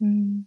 [0.00, 0.44] うん。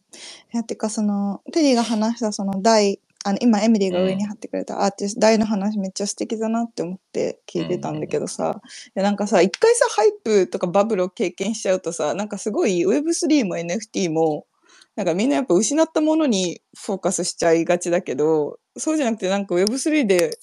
[0.53, 14.47] いや、てかその、テリーが話したその大、あの、今エミリーが上に貼ってくれたアーティスト、大の話めっちゃ素敵だなって思って聞いてたんだけどさ、いやなんかさ、一回さ、 hypeとかバブルを経験しちゃうとさ、なんかすごい Web3 も NFT も、
[14.95, 20.37] なんかみんなやっぱ失ったものにフォーカスしちゃいがちだけど、そうじゃなくてなんか Web3 で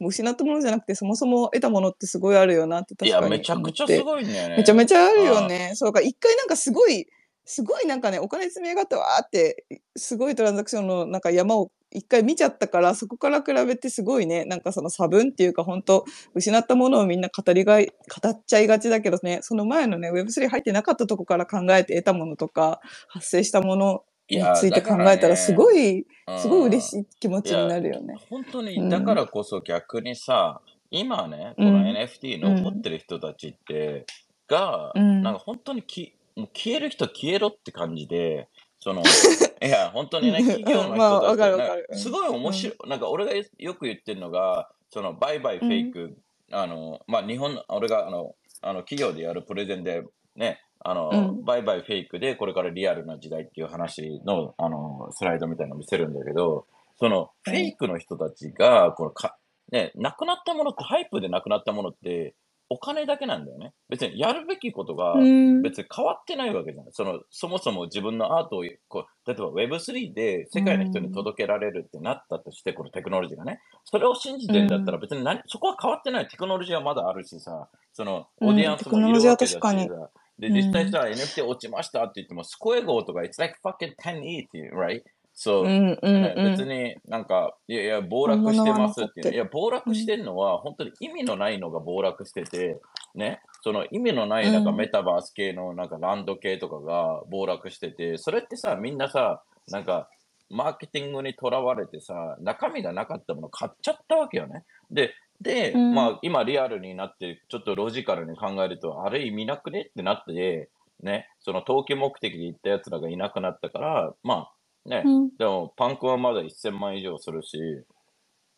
[0.00, 4.54] 失ったものじゃなくてそもそも得たものってすごいあるよなって確かにいや、めちゃくちゃすごいね。
[4.56, 5.72] めちゃめちゃあるよね。
[5.74, 7.06] そうか、一回なんかすごい、
[7.44, 9.66] すごいなんかね、お金積み上がってわーって、
[9.96, 16.04] すごいトランザクションのなんか山を一回見ちゃったから、そこから比べてすごいね、なんかその差分っていうか本当
[16.34, 26.06] 失ったものをみんな語りがい、語っちゃいがちだけどね、その前のね、Web3 入ってなかったとこから考えて得たものとか、発生したものについて考えたら、すごい、
[26.38, 28.16] すごい嬉しい気持ちになるよね。
[28.28, 34.06] 本当に、だからこそ逆にさ、今ね、この NFT 残ってる人たちって、
[34.48, 38.48] が、なんか本当にきもう消える人消えろって感じで、
[38.78, 39.02] その、
[39.62, 46.18] いや、本当にね、企業の人たち、すごい面白い、なんか俺がよく言ってるのが、その、バイバイフェイク、
[46.52, 50.04] あの、まあ、日本、俺が、あの、あの企業でやるプレゼンで、
[50.36, 59.36] ね、あの、うん、バイバイフェイクでこれからリアルな時代っていう話の、あの、スライドみたいなの見せるんだけど、その、フェイクの人たちが、このか、
[59.72, 62.34] ね、なくなったものって、 hypeでなくなったものって、
[62.74, 63.72] お金だけなんだよね。
[63.88, 66.92] 別にやるべきことが別に変わってないわけじゃない。
[66.92, 73.60] そのそもそも自分のアートをこう、例えば Web3 で世界の人に届けられるってなったとして、このテクノロジーがね。
[73.84, 76.28] それを信じてんだったら別に何、そこは変わってない。
[76.28, 80.10] テクノロジーはまだあるしさ、その audience もいるわけだしさ。
[80.38, 85.02] で、実際さ、NFT 落ちましたって言っても、 Squiggle とか、it's like fucking 10E っていう、right?
[85.36, 89.34] そう、うんうんうん、別になんか、いやいや、暴落してますっていう。
[89.34, 92.80] いや、暴落してるのは、本当に意味のないのが暴落してて、
[93.16, 100.08] ね、その意味のないなんかメタバース系のなんかランド系とかが暴落してて、それってさ、みんなさ、なんか、
[100.50, 104.64] マーケティングにとらわれてさ、中身がなかったもの買っちゃったわけよね。
[104.90, 110.68] で、で、うん、まあ、今リアルになって、ちょっとロジカルに考えると、あれ意味なくねってなって、
[111.02, 114.52] ね、その投機目的で行った奴らがいなくなったから、まあ、
[114.86, 117.58] ね、うん、でもパンクはまだ1000万以上するし、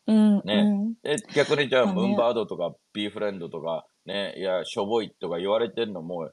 [0.07, 6.31] うん、ね、で逆にじゃあ、ムーンバードとかビーフレンドとか、ね、いや、しょぼいとか言われてるのも、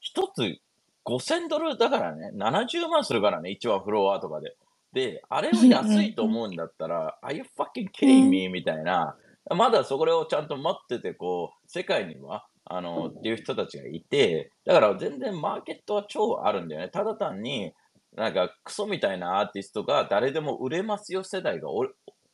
[0.00, 0.58] 一つ
[1.04, 4.56] 5000ドルだからね、70万するからね、一番フロアとかで。
[4.92, 8.48] で、あれを安いと思うんだったら、Are you fucking kidding me?
[8.48, 9.16] みたいな、
[9.50, 16.88] まだそこをちゃんと待ってて、こう、世界には、あの、っていう人たちがいて、だから全然マーケットは超あるんだよね。
[16.88, 17.72] ただ単に、
[18.16, 21.86] なんかクソみたいなアーティストが誰でも売れますよ世代がお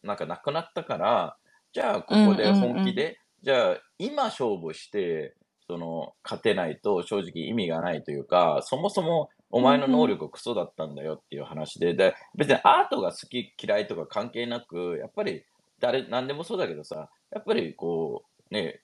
[0.02, 1.36] なんかなくなったから、
[1.72, 5.34] じゃあここで本気で、じゃあ今勝負して、
[5.66, 15.44] その勝てないと正直意味がないというか、そもそもお前の能力クソだったんだよっていう話で、で別にアートが好き嫌いとか関係なく、やっぱり
[15.80, 18.80] 誰、何でもそうだけどさ、やっぱりこう、ね、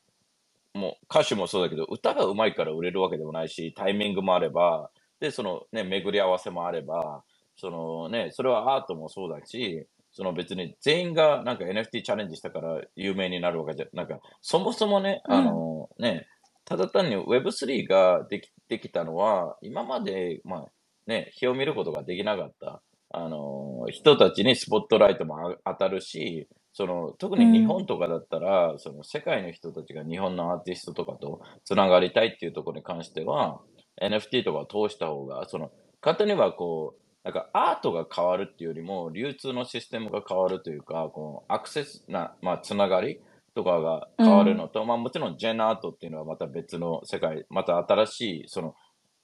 [0.75, 7.22] もう歌手もそうだけど、歌が上手いから売れるわけでもないし、タイミングもあれば、で、そのね、巡り合わせもあれば、
[7.56, 16.26] そのね、それはアートもそうだし、その別に全員がなんか NFT チャレンジしたから有名になるわけじゃ、なんか、そもそもね、あのね、
[16.64, 20.64] ただ単に Web3 ができできたのは、今まで、まあ
[21.06, 33.60] ね、日を見ることができなかった、あの人たちにスポットライトも当たるし、その特に日本とかだったら、その世界の人たちが日本のアーティストとかとつながりたいっていうところに関しては、
[34.03, 35.70] NFT とかを通した方が、その、
[36.00, 43.20] 簡単にはこう、なんかアートが変わるっていうよりも、流通のシステムが変わるというか、このアクセスな、まあ、つながり
[43.54, 48.75] とかが変わるのと、うん、まあもちろんジェンアートっていうのはまた別の世界、また新しい、その、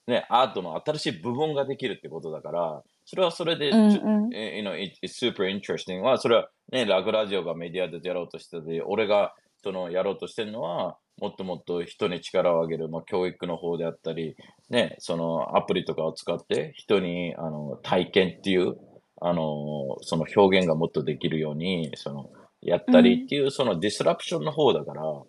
[0.07, 3.93] ね、アートの新しい部分ができるってことだから、それはそれで、うんうん、
[4.35, 14.37] you know, it's super interesting は、それはね、ラグラジオがメディアでやろうとしてて、俺がそのやろうとしてるのは、もっともっと人に力を上げる、まあ、教育の方であったり、
[14.69, 18.77] ね、そのアプリとかを使って人にあの体験っていう、
[19.21, 22.31] あの、その表現がもっとできるように、その、
[22.61, 25.27] やったりっていう、そのディスラプションの方だから、っ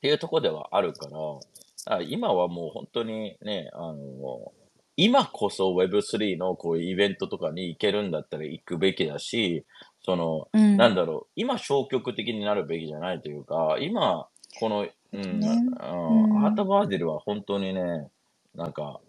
[0.00, 1.08] ていうとこではあるか
[1.86, 4.52] ら、今はもう本当にね、あの、
[4.96, 9.64] 今こそ Web3 のこういうイベントとかに行けるんだったら行くべきだし、
[10.04, 14.26] その、うん、なんだろう、今消極的になるべきじゃないというか、今、
[14.58, 18.08] この、うん、ね、うん、アートバーディルは本当にね、
[18.54, 19.00] なんか、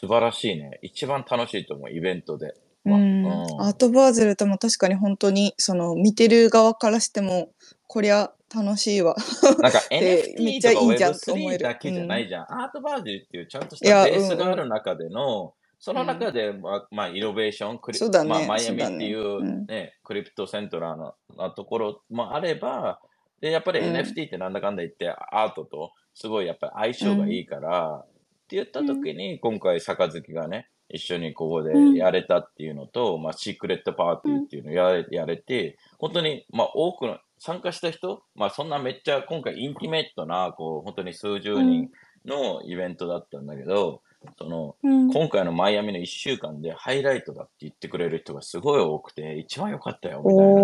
[0.00, 0.78] 素晴らしいね。
[0.82, 2.54] 一番楽しいと思う、イベントで。
[2.86, 3.26] うん、
[3.60, 7.50] アートバーゼルとも確かに本当にその見てる側からしても
[7.86, 9.14] こりゃ楽しいわ。
[9.60, 18.28] なんか NFT とか Web3 だけじゃないじゃん、うん、アートバーゼルっていうちゃんとしたベースがある中での、その中で、まあ、まあ、イノベーション、クリそうだね。
[18.28, 19.66] まあ、マイアミっていううん。
[19.66, 23.00] ね、クリプトセントラーのなところもあれば、
[23.40, 23.94] で、やっぱりうん。
[23.94, 31.94] NFT ってなんだかんだ言ってアートとすごいやっぱり相性がいいから、って言った時に、今回、杯がね、一緒にここでうん。
[31.94, 41.90] やれたっていうのと、まあ、シークレットパーティーっていうのをやれ,、やれて、本当に、まあ、多くの、参加した人、まあ、そんなめっちゃ今回インティメットな、こう、本当に数十人
[42.26, 44.02] のイベントだったんだけど、
[44.38, 45.12] その、うん。
[45.12, 50.62] 今回のマイアミの1週間でハイライトだって言ってくれる人がすごい多くて、一番良かったよ、みたいな。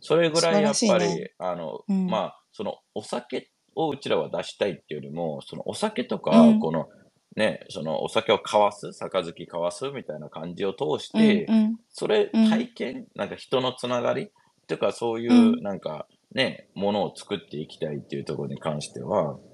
[0.00, 1.32] それぐらいやっぱり、ね。
[1.38, 2.06] あの、うん。
[2.06, 6.60] まあ、そのお酒をうちらは出したいっていうよりも、そのお酒とか、うん。
[6.60, 6.88] この、
[7.36, 11.76] ね、そのお酒を交わす、杯交わすみたいな感じを通して、うんうん。
[11.90, 14.30] それうん体験、なんか人のつながり
[14.66, 19.53] とかそういううなんかね、ものを作っていきたいっていうところに関しては、うん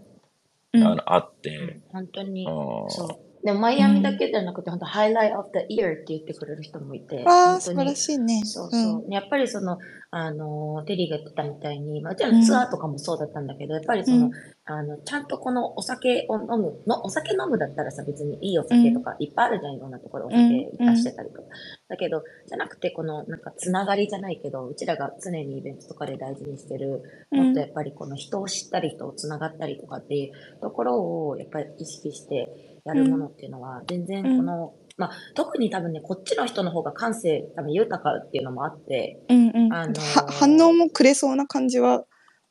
[0.85, 2.51] あのあっうてん、本当にう。
[2.51, 3.30] んそう。
[3.43, 8.43] でも、マイアミだけじゃなくて、本当ハイライト of the year って言ってくれる人もいて、ああ、素晴らしいね。
[8.45, 9.13] そうそう。
[9.13, 9.79] やっぱりその、
[10.11, 12.43] あの、テリーが言ってたみたいに、まあ、もちろん。
[12.43, 14.33] ツアーとかもそうだったんだけど、やっぱりその、うん。
[14.65, 21.43] あの、ちゃんとこのお酒を飲む、の、お酒飲むだったらさ、別にいいお酒とかいっぱいあるじゃん、いろんなところお酒出してたりとか。
[21.89, 27.03] だけど、じゃなくて、この、なんか、つながりじゃないけど、うちらが常にイベントとかで大事にしてる、
[27.33, 27.45] うん。
[27.47, 39.73] もっとやっぱりこの人を知ったり、人をつながったりとかっていうところを、やっぱり意識してやるものっていうのは、全然この、まあ、特に多分ね、こっちの人の方が感性、多分豊かっていうのもあって、うんうん。
[39.73, 42.05] あのーは反応もくれそうな感じは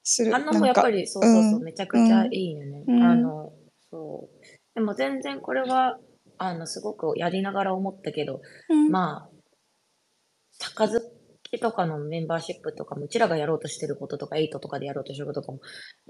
[0.03, 0.31] する。
[0.31, 2.83] 反応もやっぱり、そうそうそう、うんめちゃくちゃいいよね。
[2.87, 3.53] うんあの、
[3.91, 4.45] そう。
[4.75, 5.99] でも全然これは、
[6.37, 9.39] あの、すごくやりながら思ったけど、うんまあ、
[11.51, 15.59] 杯とかのメンバーシップとかも、うちらがやろうとしてることとか、エイトとかでやろうとしてることとかも、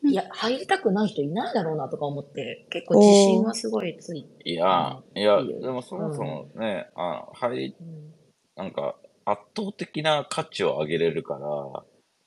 [0.03, 0.09] うん。
[0.12, 4.50] いや、入りたくない人いないだろうなとか思って、結構自信はすごいついて。
[4.50, 8.13] いや、いや、でもそもそもね、あはい、うん。
[8.56, 8.95] なんか
[9.25, 11.39] 圧倒的な価値を上げれるから、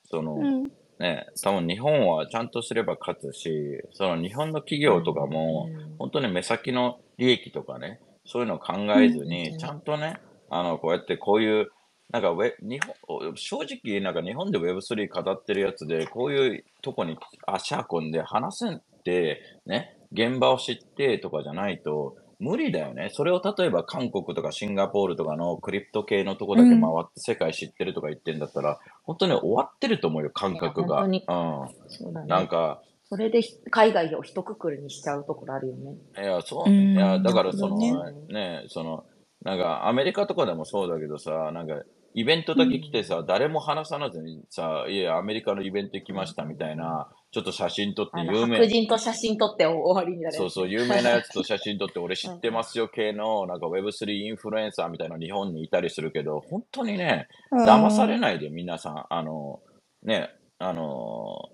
[0.05, 0.73] その、うん。
[0.99, 5.97] ね、多分日本はちゃんとすれば勝つし、その日本の企業とかも、うん。
[5.99, 9.59] 本当に目先の利益とかね、そういうのを考えずに、うん。
[9.59, 10.19] ちゃんとね、
[10.49, 11.71] あの、こうやってこういう、
[12.13, 12.79] なんかウェ日
[13.09, 17.17] 本、正直、なんか日本で Web3 語ってるやつで、こういうとこに
[17.47, 23.09] 足運んで話せて、ね、現場を知ってとかじゃないと、無理だよね。
[23.13, 31.03] それを例えば韓国とかシンガポールとかのクリプト系のとこだけ回って世界知ってるとか言ってんだったら、本当に終わってると思うよ、感覚が。
[31.05, 31.19] うん。
[31.89, 32.27] そうだね。
[32.27, 35.95] なんか、それでひ海外を一括りにしちゃうところあるよね。
[36.19, 37.01] いや、そううんね。
[37.01, 39.05] いや、だからその、なるほどね、その、
[39.43, 41.81] なんかアメリカとかでもそうだけどさ、なんか、
[42.15, 50.37] イベントだけ来てさ、誰も話さずにさ、いや、アメリカのイベント行きましたみたいな、ちょっと写真撮って有白名、人と写真撮って終わりになる。
[50.37, 59.07] そうそう、有名なやつと写真撮って、俺知ってますよ系の、 なんか Web3 インフルエンサーみたいな日本にいたりするけど、本当にね、騙されないで、皆さん。
[59.09, 59.61] あの、
[60.03, 61.51] ね、あの、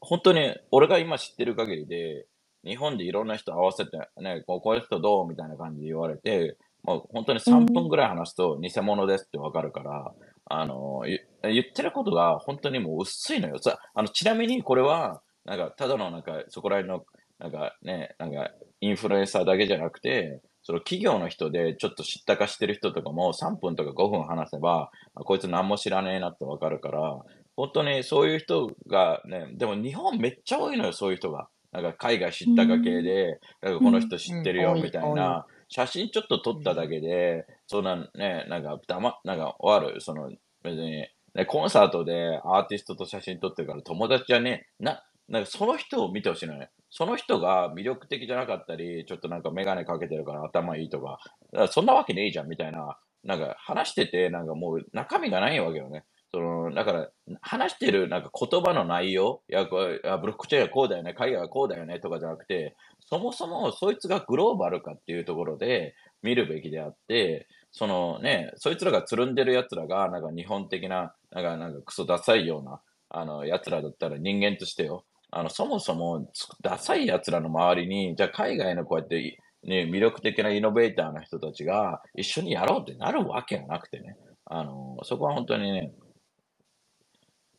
[0.00, 2.26] 本当に、俺が今知ってる限りで、
[2.64, 10.12] 日本でいろんな人合わせて、ね、こうこういう人どうみたいな感じで言われて、もう本当に3分ぐらい話すと偽物ですってわかるから、
[10.46, 13.58] あの、言言ってることが本当にもう薄いのよ。
[13.58, 17.04] さあのちなみにこれは、なんか、ただのなんか、そこら辺の、
[17.38, 18.50] なんかね、なんか、
[18.80, 27.18] インフルエンサーだけじゃなくて、その企業の人でちょっと知ったかしてる人とかも3分とか5分話せば、あこいつ何も知らねえなってわかるから、
[27.56, 31.48] 本当にそういう人がね、でも日本めっちゃ多いのよ、そういう人が。
[31.72, 40.30] なんか海外知ったか系で、なんかこの人知ってるようんみたいな、写真ちょっと撮っただけで、そんなね、なんかたま、なんか終わる、その
[40.62, 46.68] 別に、ね、コンサートでアーティストと写真撮ってるから友達じゃねえ、な、なんかその人を見てほしいのよ。
[46.90, 51.18] その人が魅力的じゃなかったり、ちょっとなんかメガネかけてるから頭いいとか、
[51.52, 56.04] だからそんなわけねえじゃんみたいな、なんか話してて、なんかもう中身がないわけよね。
[56.34, 57.08] その、だから、
[57.40, 62.74] 話してるなんか言葉の内容、いや、これいやブロックチェーンはこうだよね、海外はこうだよねとかじゃなくて、
[63.12, 75.04] そもそもそいつがグローバルかっていうところで見るべきであって、そのね、そいつらがつるんでる奴らが、なんか日本的な、なんか、なんかクソダサいような、あの、奴らだったら人間としてよ。
[75.30, 84.16] あの、そもそも、つダサい奴らの周りに、じゃあ海外のこうやって、ね、魅力的なイノベーターな人たちが一緒にやろうってなるわけがなくてね。
[84.46, 85.92] あの、そこは本当にね、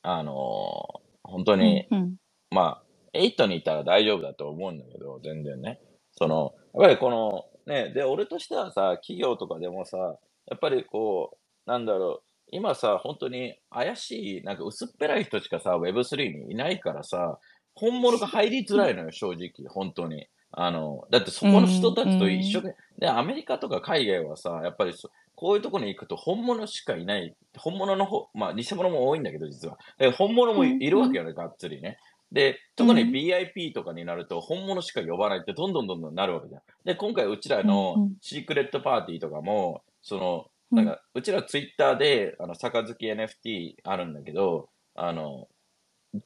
[0.02, 0.84] あの、
[1.22, 2.16] 本当に、うん
[2.50, 2.83] まあ、
[3.14, 5.80] 8にいたら大丈夫だと思うんだけど、全然ね。
[6.12, 17.40] その、やっぱりこの、ね、で、俺としてはさ、企業とかでもさ、やっぱりこう、なんだろう、今さ、本当に怪しい、なんか薄っぺらい人しかさ、Web3 にいないからさ、
[17.76, 20.28] 本物が入りづらいのよ、正直、本当に。
[20.52, 27.36] あの、だってそこの人たちと一緒で、で、アメリカとか海外はさ、やっぱりそこういうところに行くと本物しかいない。
[27.58, 29.78] 本物の方、まあ偽物も多いんだけど実は。
[29.98, 31.98] で本物もいいるわけよね、がっつりね。
[32.34, 36.62] で、特にうん BIP とかになると本物しか呼ばないってどんどんどんどんなるわけじゃん。
[36.84, 45.48] で、今回うちらのシークレットパーティーとかも、その、うんなんか、うちらツイッターで、あの、杯 NFT あるんだけど、あの、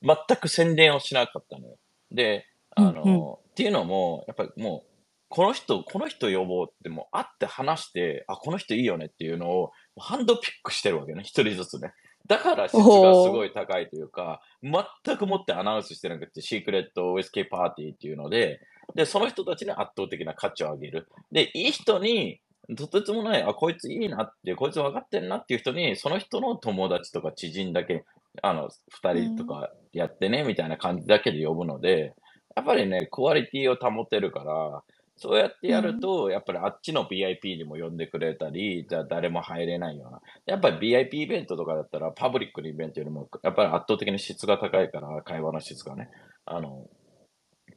[0.02, 1.76] 全く宣伝をしなかったのよ。
[2.12, 4.90] で、あの、うんうんっていうのも、やっぱりもう、
[5.30, 11.92] この人、この人呼ぼうってもう会って話して、あ、この人いいよねっていうのをハンドピックしてるわけね、一人ずつね。
[12.28, 12.84] だから質がす
[13.30, 18.60] ごい高いというか、全くもってアナウンスしてなくて、シークレットウイスキーパーティーっていうので、
[18.96, 21.08] で、その人たちに圧倒的な価値を上げる。
[21.32, 22.40] で、いい人に、
[22.76, 28.04] とてつもない、あ、こいついいなって、こいつ分かってんなっていう人に、その人の友達とか知人だけ、
[28.42, 32.14] あの、二人とかやってね、みたいな感じだけで呼ぶので、
[32.56, 34.84] やっぱりね、クオリティを保てるから、
[35.18, 40.22] そうやってやると、やっぱりあっちの VIP にも呼んでくれたり、じゃあ誰も入れないような。
[40.46, 46.10] やっぱり VIP イベントとかだったら、パブリックのイベントよりも、やっぱり圧倒的に質が高いから、会話の質がね。
[46.46, 46.88] あの、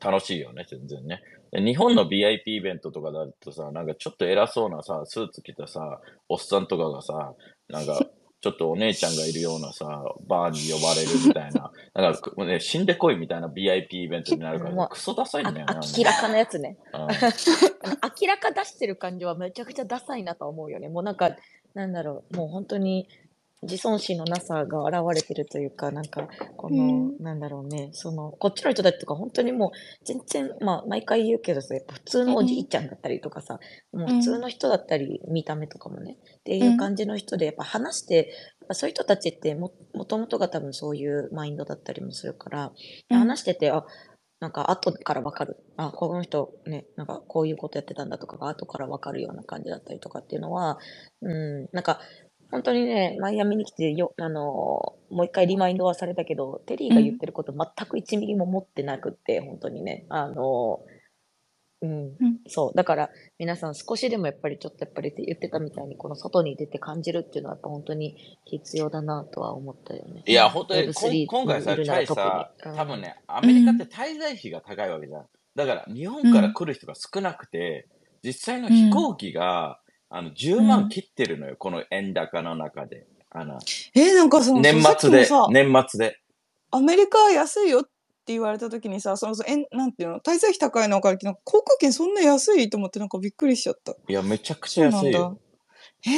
[0.01, 1.23] 楽しいよね、全然ね。
[1.51, 7.35] で日本の VIP イベントとかだとさ、なんかちょっと偉そうなさ、スーツ着たさ、おっさんとかがさ、
[7.69, 8.01] なんか、
[8.41, 15.75] ちょっとお姉ちゃんがいるようなさ、バーに呼ばれるみたいな、 なんか、ね、死んでこいみたいな VIP イベントになるから、もうクソダサいんあだよね。
[15.99, 16.79] 明らかなやつね。
[16.93, 20.89] 明らか出してる感じはめちゃくちゃダサいなとは思うよね。
[20.89, 21.37] もうなんか、
[21.75, 23.09] なんだろう、もう本当に
[23.63, 27.17] 自尊心のなさが現れてるというか、なんか、この、うん。
[27.19, 29.71] なんだろうね、その、こっちの人たちとか本当にもう、
[30.05, 33.61] 全然、まあ、毎回言うけどさ、やっぱ普通のおじいちゃんだったりとかさ、
[33.93, 38.17] もう普通の人だったり、見た目とかもね、っていう感じの人で、やっぱ話して、
[38.61, 42.73] やっぱそういう人たちっても、もともとが多分そういうマインドだったりもするから、
[43.11, 43.19] うん。
[43.19, 43.85] 話してて、あ、
[44.41, 45.59] なんか後からわかる。
[45.77, 50.79] あ、この人ね、なんかこういうことやってたんだとかが後からわかるような感じだったりとかっていうのは、
[51.21, 52.01] うん、なんか、
[52.51, 54.41] 本当にね、マイアミに来てよ、あの、
[55.11, 60.81] もう一回リマインドはされたけど、テリーが言ってること全く1ミリも持ってなくって、本当にね、あの、
[61.83, 62.41] うん、うん。
[62.47, 62.77] そう。
[62.77, 70.23] だから、皆さん少しでもやっぱりちょっとやっぱり言ってたみたいに、この外に出て感じるっていうのはやっぱ本当に必要だなとは思ったよね。
[70.27, 72.77] いや、本当に、Web3 こん今回さ、チャイさ、うん。
[72.77, 75.27] 多分ね、アメリカって滞在費が高いわけじゃん。
[75.57, 77.87] だから、日本から来る人が少なくて、
[78.23, 83.07] 実際の飛行機が、あの、10万切ってるのよ、この円高の中で。
[83.31, 83.59] あの、
[83.95, 86.19] えーなんかその年末で年末で。
[86.73, 93.93] アメリカ安いよって言われた時にさ、そのえんなんていうの、滞在費高いの分かるけど、航空券そんな安いと思ってなんかびっくりしちゃった。
[93.93, 95.39] いや、めちゃくちそうなんだゃ安いよ。。
[96.07, 96.17] えー、え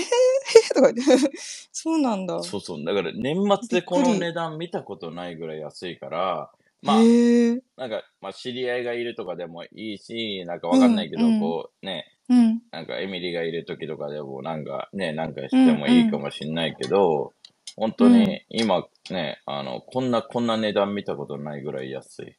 [0.70, 1.30] ー、とか言って、
[1.70, 2.42] そうなんだ。
[2.42, 2.84] そうそう。
[2.84, 6.50] だから、年末でこの値段見たことないぐらい安いから、
[6.82, 12.62] まあ、なんか、まあ、知り合いがいるとかでもいいし、なんかわかんないけど、うんうんこう、ね、うん。
[12.70, 17.32] なんかエミリーがいる時とかでもなんかね、なんかしてもいいかもしんないけど、
[17.76, 22.36] 本当うんに今ね、あの、こんな、こんな値段見たことないぐらい安い。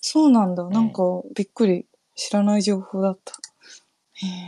[0.00, 0.68] そうなんだ。
[0.68, 1.02] なんか
[1.34, 1.86] びっくり。
[2.20, 3.32] 知らない情報だった。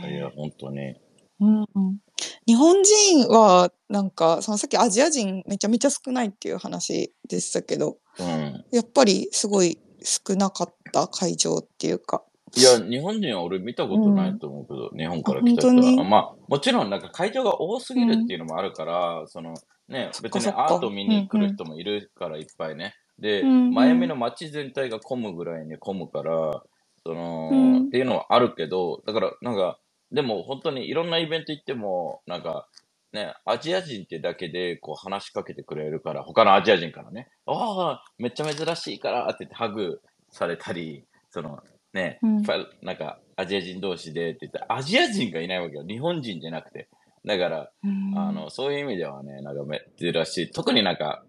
[0.05, 0.95] へいやー、本当に。
[1.39, 1.97] うんうん、
[2.45, 8.63] 日本人はなんかそのさっきアジア人めちゃめちゃ少ないっていう話でしたけどうん。
[8.71, 12.23] やっぱりすごい少なかった会場っていうか
[12.55, 16.03] いや、日本人は俺見たことないと思うけど、日本から来た人は。
[16.03, 19.55] まあ、もちろんなんか会場が多すぎるっていうのもあるから、その
[19.87, 22.95] ね、別にアート見に来る人もいるからいっぱいね。
[23.19, 23.73] で、うんうん。
[23.73, 26.63] マイアミの街全体が混むぐらいに混むから、
[27.03, 27.87] その、うん。
[27.87, 29.79] っていうのはあるけど、だからなんか、
[30.11, 32.67] でも本当にいろんなイベント行っても、なんか、
[33.11, 41.59] ね、アジア人ってだけでこう話しかけてくれるから、他のアジア人からね、ああ、めっちゃ珍しいからって言ってハグされたり、その、
[41.93, 42.43] ね、うん
[42.81, 45.83] なんかアジア人同士でって言って、アジア人がいないわけよ。
[45.87, 46.87] 日本人じゃなくて。
[47.25, 50.51] だから、うんあの、そういう意味ではね、なんか珍しい。
[50.51, 51.23] 特になんか、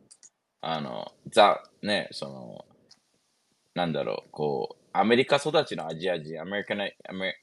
[0.61, 2.65] あの、ザ、ね、その、
[3.75, 6.85] なんだろう、こう、アメリカ育ちのアジア人、アメリカの、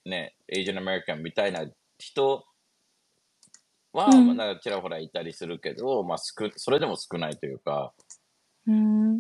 [0.06, 1.66] ね、エイジアンアメリカンみたいな
[1.98, 2.46] 人
[3.94, 7.94] は、うんまあなんかちらほらいたりするけど、まあ、少それでも少ないというか、
[8.68, 9.16] うん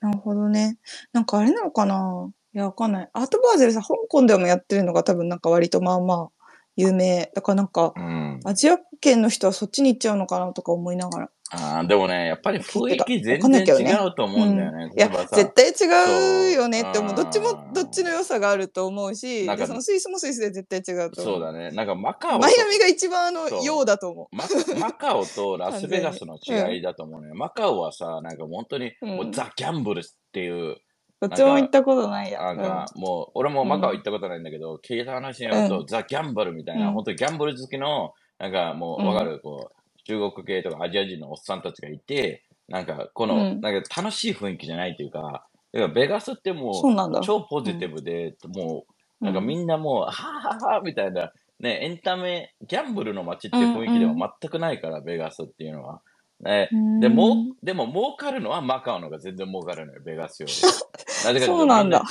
[0.00, 0.78] なるほどね
[1.12, 2.30] なんかあれなのかな？
[2.56, 3.10] いやわかんない。
[3.12, 7.30] アートバーゼルさ香港でもやってるのが多分なんか割とまあまあ有名。
[7.34, 8.40] だからなんかうん。
[8.46, 11.30] アジア圏の人はそっちに行っちゃうのかなとか思いながら。
[11.50, 14.90] あーでもね、やっぱり雰囲気全然違うと思うんだよね。
[14.96, 17.14] いや例えばさ絶対違うよねって思う。
[17.14, 17.72] どっちもうん。
[17.74, 21.72] どっちの良さがあると思うしなんかでそのスイスもスイスで絶対違うと思そうだね。
[21.72, 24.44] なんかマカオとマイアミが一番あのようだと思マ
[24.80, 27.34] マカオとラスベガスの違いだと思うね。
[27.34, 29.08] マカオはさ、なんか本当にうん。
[29.10, 30.78] もうザ・ギャンブルっていう
[31.20, 32.42] どっちも行ったことないや。
[32.42, 36.92] なんか、もう、俺もマカオ行ったことないんだけど、聞いた話によると、ザ・ギャンブルみたいな、うん。
[36.92, 39.06] 本当にギャンブル好きの、なんかもう、うん。
[39.08, 43.60] わかる、こう、中国系とかアジア人のおっさんたちがいて、なんか、この、うん。
[43.60, 48.84] なんか楽しい雰囲気じゃないというか、だからベガスってもそう超ポジティブで、も
[49.20, 56.02] う、なんかみんなもう、はぁはぁみたいな、ね、エンタメ、ギャンブルの街っていう雰囲気では全くないから、ベガスっていうのは。
[56.40, 60.52] ね、うんでも、でも儲かるのはマカオのが全然儲かるのよ、ベガスより。
[61.24, 62.02] なぜかといとそうなんだ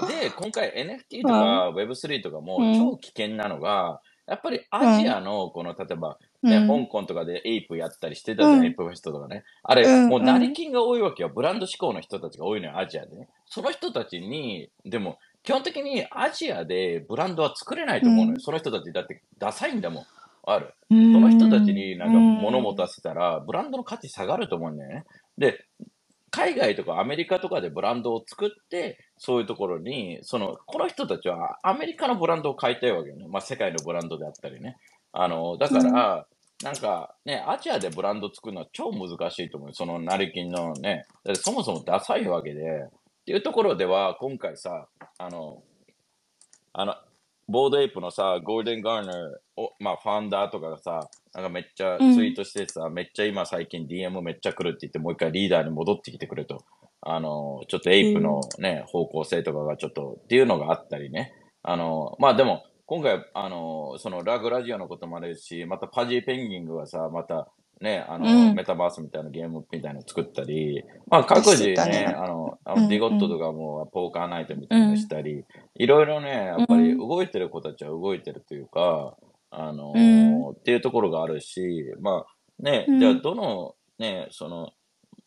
[0.00, 9.44] みで、今回 NFT とか Web3 とかもうん超危険なのが、やっぱりアジアのこの、例えば、ね、うん香港とかでエイプやったりしてたじゃん、うんエイプフェストとかね。
[9.62, 11.30] あれ、うんもう成金が多いわけよ。
[11.34, 13.28] ブランド志向の人たちが多いのよ、アジアでね。
[13.46, 18.34] その人たちに、でも、基本的にアジアでブランドは作れないと思うのよ。
[18.36, 20.04] うんその人たちだってダサいんだもん。
[20.46, 20.74] ある。
[20.90, 25.04] そその人たちになんか物持たせたら、ブランドの価値下がると思うんだよね。
[25.38, 25.64] で、
[26.30, 33.26] 海外とかアメリカとかでブランドを作って、そういうところに、その、この人たちはアメリカのブランドを買いたいわけよね。
[33.28, 34.76] まあ世界のブランドであったりね。
[35.12, 36.26] あの、だから、
[36.62, 39.74] なんかね、アジアでブランド作るのは超難しいと思う。
[39.74, 45.62] その成金のね、そもそもダサいわけで、っていうところでは、今回さ、あの、
[46.72, 46.96] あの、
[47.48, 49.16] Bored Ape のさ、 Gordon Goner
[49.56, 56.64] を、まあ、ファウンダーとかがさ、なんかめっちゃツイートしてさ、めっちゃ今最近 DM めっちゃ来るって言って、もう一回リーダーに戻ってきてくれと。
[57.02, 61.34] あの、ちょっと Apeのね、方向性とかがちょっと、っていうのがあったりね。
[61.62, 67.48] あの、まあでも、今回、あの、その Rug Radio のこともあるし、また Pudgy Penguins はさ、また、
[67.80, 68.54] ね、あの、うん。
[68.54, 72.14] メタバースみたいなゲームみたいなの作ったり、まあ各自ね、ね。
[72.16, 79.16] あの、あうんの DeGods とかも poker night みたいなのしたり、いろいろね、やっぱり動いてる子たちは動いてるというか、
[79.50, 80.50] あのうん。
[80.50, 83.00] っていうところがあるし、まあね、うん。
[83.00, 84.72] じゃあどの、ね、その、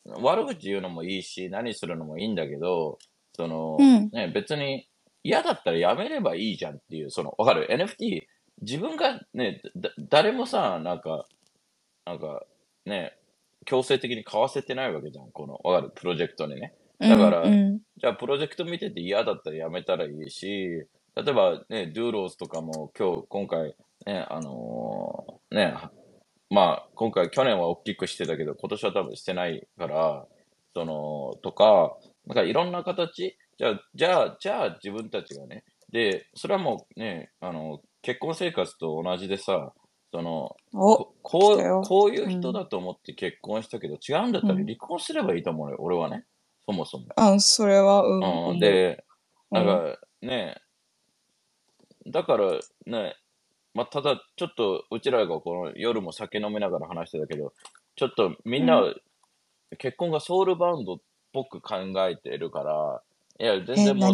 [0.05, 2.97] 悪口言うのもいいし、何するのもいいんだけど、
[3.35, 4.09] その、うん。
[4.11, 4.87] ね、別に
[5.23, 8.23] 嫌だったらやめればいいじゃんっていう、その、わかる ?NFT、
[8.61, 11.25] 自分がね、だ誰もさ、なんか、
[12.07, 12.45] なんか、
[12.85, 13.17] ね、
[13.65, 15.91] 強制的に買わせてないわけじゃん、この、わかる？
[15.93, 16.73] プロジェクトにね。
[16.99, 17.79] だからうん。
[17.97, 25.75] じゃあ、プロジェクト見てて嫌だったらやめたらいいし、例えばね、ドゥーローズとかも今日、今回、ね、あのーね、
[26.49, 30.25] まあ、今回、去年は大きくしてたけど、今年は多分してないから、
[30.73, 39.73] その、とか、なんかいろんな形、じゃあ、じゃあ、じゃあ自分たちがね、で、それはもうね、あの、結婚生活と同じでさ、
[40.11, 44.65] その、おここう、こういう人だと思って結婚したけど、違うんだったらうん。
[44.65, 46.25] 離婚すればいいと思うよ、俺はね。
[46.65, 47.05] そもそも。
[47.15, 48.23] あ、それは、うん。
[48.23, 49.03] うん、うん、で、
[49.51, 49.93] うんなん。
[49.93, 50.61] かね、
[52.07, 53.15] だからね、
[53.73, 57.53] まあ、ただちょっとうちらがこの夜も酒飲みながら話してたけど、
[57.95, 58.81] ちょっとみんな、
[59.77, 60.97] 結婚がソウルバウンドっ
[61.33, 61.75] ぽく考
[62.09, 63.01] えてるから、
[63.39, 64.13] いや、全え、然もう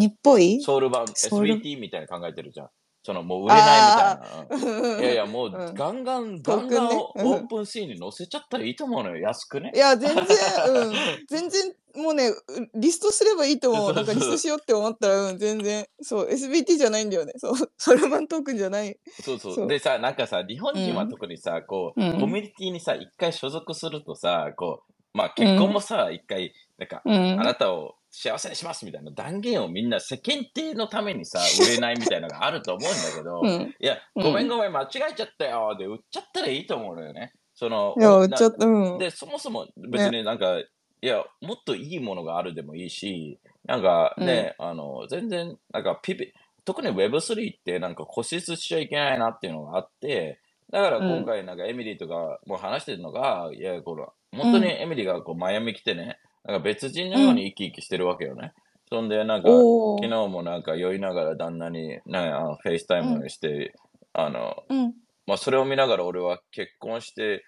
[0.62, 2.70] ソウルバウンド、ソウル？SVT みたいに考えてるじゃん。
[3.06, 4.18] そのもう売れない
[4.50, 4.94] みたいな。
[4.96, 9.78] うんいやいや、もううんガンガン、ガンガンオうんープンシーンに載せちゃったらいいと思うのよ、安くねい。
[9.78, 10.26] や、全然、
[10.70, 10.94] うん。
[11.28, 12.36] 全然、もうね、う
[12.76, 13.94] リストすればいいと思う。
[13.94, 15.86] なんかリストしようって思ったら、うん、全然。
[16.02, 17.34] そう、SBT じゃないんだよね。
[17.38, 18.98] そう、ソルマントークンじゃない。
[19.22, 27.44] そうそうそうでさ、なんかさ、日本人はうん特にさ、こう、うんコミュニティにさ、一回所属するとさ、こう、まあ結婚もさ、一回、なんか、うんあ。
[27.44, 33.76] なたを幸せにしますみたいな断言をみんな世間体のためにさ、 売れないみたいなのがあると思うんだけど、うん。
[33.80, 37.34] いや、うんごめんごめん、間違えちゃったよ、で、売っちゃったらいいと思うのよね。
[37.56, 38.98] その、いや、なちょっと、うん。
[39.00, 40.66] で、そもそも別になんか、い
[41.02, 46.32] や、もっといいものがあるでもいいし、なんかね、あの、全然、なんかピピ、
[46.66, 54.06] 特に Web3 ってなんか固執しちゃいけないなっていうのがあって、だから今回なんかエミリーとかも話してるのが、いや、これ、
[54.38, 58.54] 本当にエミリーがこうマイアミ来てね、なんか別人のように生き生きしてるわけよね。
[58.90, 59.50] そんで、なんか。
[59.50, 63.74] 昨日もなんか酔いながら旦那に、なんかあの FaceTime して、
[64.14, 64.94] あの、うん。
[65.26, 67.44] まあ、それを見ながら俺は結婚して、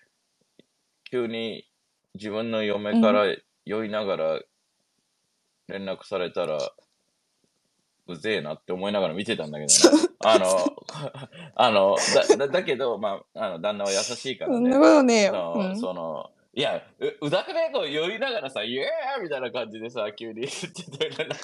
[1.11, 1.67] 急に
[2.15, 4.39] 自分の嫁から酔いながら
[5.67, 6.57] 連絡されたら、
[8.07, 10.07] うぜえなって思いながら見てたんだけどね。
[10.23, 10.45] あの、
[11.55, 11.95] あの、
[12.29, 14.79] だ、だだけど、まあ、あの、旦那は優しいからねそんな。
[14.79, 15.31] ことね。
[15.75, 16.81] その、いや、
[17.21, 17.69] う、うだくね？
[17.73, 19.23] こう酔いながらさ、イエーイ！
[19.23, 21.35] みたいな感じでさ、急に言ってたよね。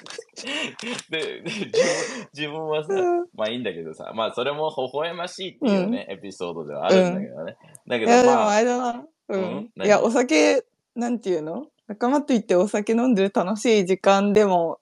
[1.09, 3.25] で、で自分、自分はさ、うん。
[3.35, 7.57] まあいいんだけどさ、まあそれも微笑ましいっていうね、エピソードではあるんだけどね。
[7.87, 9.05] だけどいや、でもまあ、あれだな。
[9.27, 9.41] ううん？
[9.41, 9.69] ん。
[9.75, 10.63] 何いや、お酒、
[10.95, 11.67] なんていうの？
[11.87, 14.79] 仲間といってお酒飲んでる楽しい時間でも、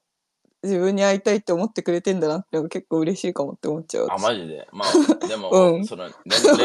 [0.64, 4.08] 自分に会いたいって思ってくれてんだなってのが結構嬉しいかもって思っちゃう。
[4.10, 4.68] あ、マジで？
[4.72, 6.12] まあ、でも、 うんその、連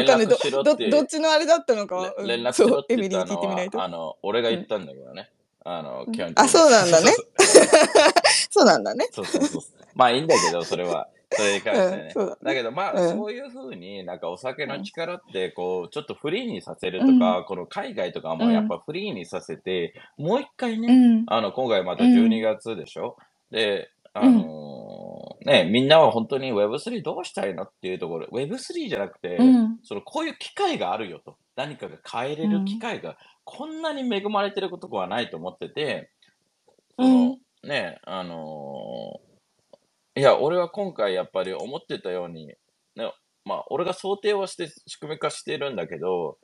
[0.07, 3.85] 絡しろっど て、どっちのあれだったのかは、うんれ連絡しそうろっ、てエミリー言った聞いてみないとは、。
[3.85, 5.31] あの、俺が言ったんだけどね。
[5.65, 7.13] あの、基本的にあそうなんだね
[8.51, 9.09] そうなんだね。
[9.13, 9.63] そうそうそう。
[9.95, 11.09] まあいいんだけど、それは。
[11.31, 12.03] それに関してね。
[12.05, 21.25] うんそうだねだけどまあ、うんそういうふうになんかお酒の力って、こう、ちょっとフリーにさせるとか、この海外とかもやっぱフリーにさせて、もう一回ね、うん。
[21.29, 23.17] あの、今回また12月でしょ、
[23.55, 29.79] で、あのーね、みんなは本当に Web3 どうしたいのっていうところ、Web3 じゃなくて、うん。
[29.85, 31.37] そのこういう機会があるよと。
[31.57, 36.11] 何かが変えれる機会が、こんなに恵まれてることはないと思ってて、
[36.99, 39.25] その、ね、あのー
[40.17, 42.57] いや、俺は今回やっぱり思ってたように、ね、
[43.45, 46.39] まあ、俺が想定はして仕組み化してるんだけど、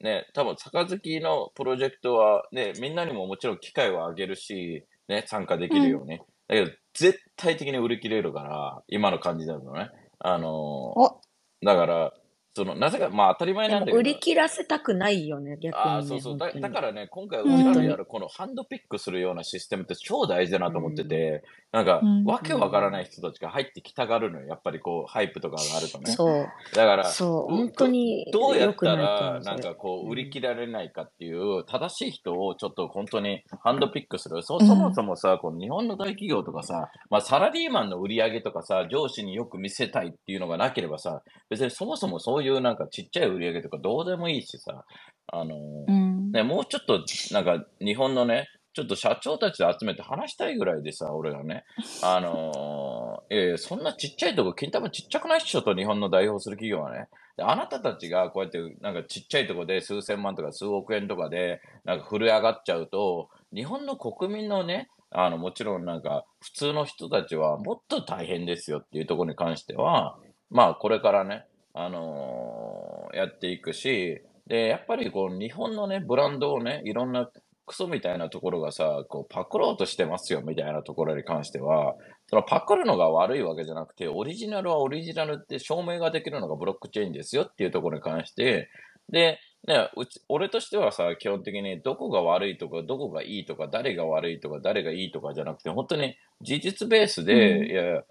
[0.00, 6.22] ね、多分、杯のプロジェクトは、ね、みんなにももちろん機会をあげるし、ね、参加できるよね。
[6.48, 9.90] だけど、絶対的に売り切れるから、今の感じだとね。
[10.18, 11.20] あのーお
[11.64, 12.12] だから、
[12.56, 13.96] その、なぜか、まあ当たり前でなんだけど。
[13.96, 15.74] も売り切らせたくないよね、逆に、ね。
[15.74, 16.38] ああ、そうそう。
[16.38, 21.42] だだからね、今回ううんちらでやるこのハンドピックするようなシステムって超大事だなと思ってて、
[21.74, 24.46] なんかうん、わけわからない人たちが入ってきたがるのよ。
[24.46, 26.12] やっぱりこう、ハイプとかがあるとね。
[26.12, 26.46] そう。
[26.72, 27.50] だから、そう。
[27.50, 34.40] ど本当にどうやったら、うなんかこう、うん売り切られないかっていう、正しい人をちょっと本当にハンドピックする。
[34.44, 44.84] そうんそもそもさ、この日本の大企業とかさ、まあサラリーマンの売り上げとかさ、上司によく見せたいっていうのがなければさ、別にそもそもそういうなんかちっちゃい売り上げとかどうでもいいしさ、
[45.26, 45.58] あのー
[45.88, 46.30] うん。
[46.30, 51.64] ね、もうちょっと、なんか、日本のね、ちょっと社長たちで集めて話したいぐらいでさ、俺がね、
[52.02, 57.08] あのー、いやいや、そんなちっちゃいとこ、金玉ちっちゃくないっしょと、日本の代表する企業はね。
[57.36, 70.18] であなたたちがこうやって、なんかちっちゃいとこで数千万とか数億円とかで、なんか震え上がっちゃうと、日本の国民のね、あの、もちろんなんか、普通の人たちはもっと大変ですよっていうところに関しては、
[70.50, 77.30] まあ、これからね、あのーやっていくし、で、やっぱりこう、日本のね、ブランドをね、いろんな
[77.66, 81.94] クソみたいなところがさ、こう、パクろうとしてますよ、みたいなところに関しては、
[82.28, 88.70] そのパクるのが悪いわけじゃなくて、オリジナルはオリジナルって証明ができるのがブロックチェーンですよっていうところに関して、
[89.10, 97.66] で、ね、うち、俺としてはさ、基本的にどこが悪いとか、どこがいいとか、誰が悪いとか、誰がいいとかじゃなくて、本当に事実ベースで、うん。
[97.66, 98.02] いやいや、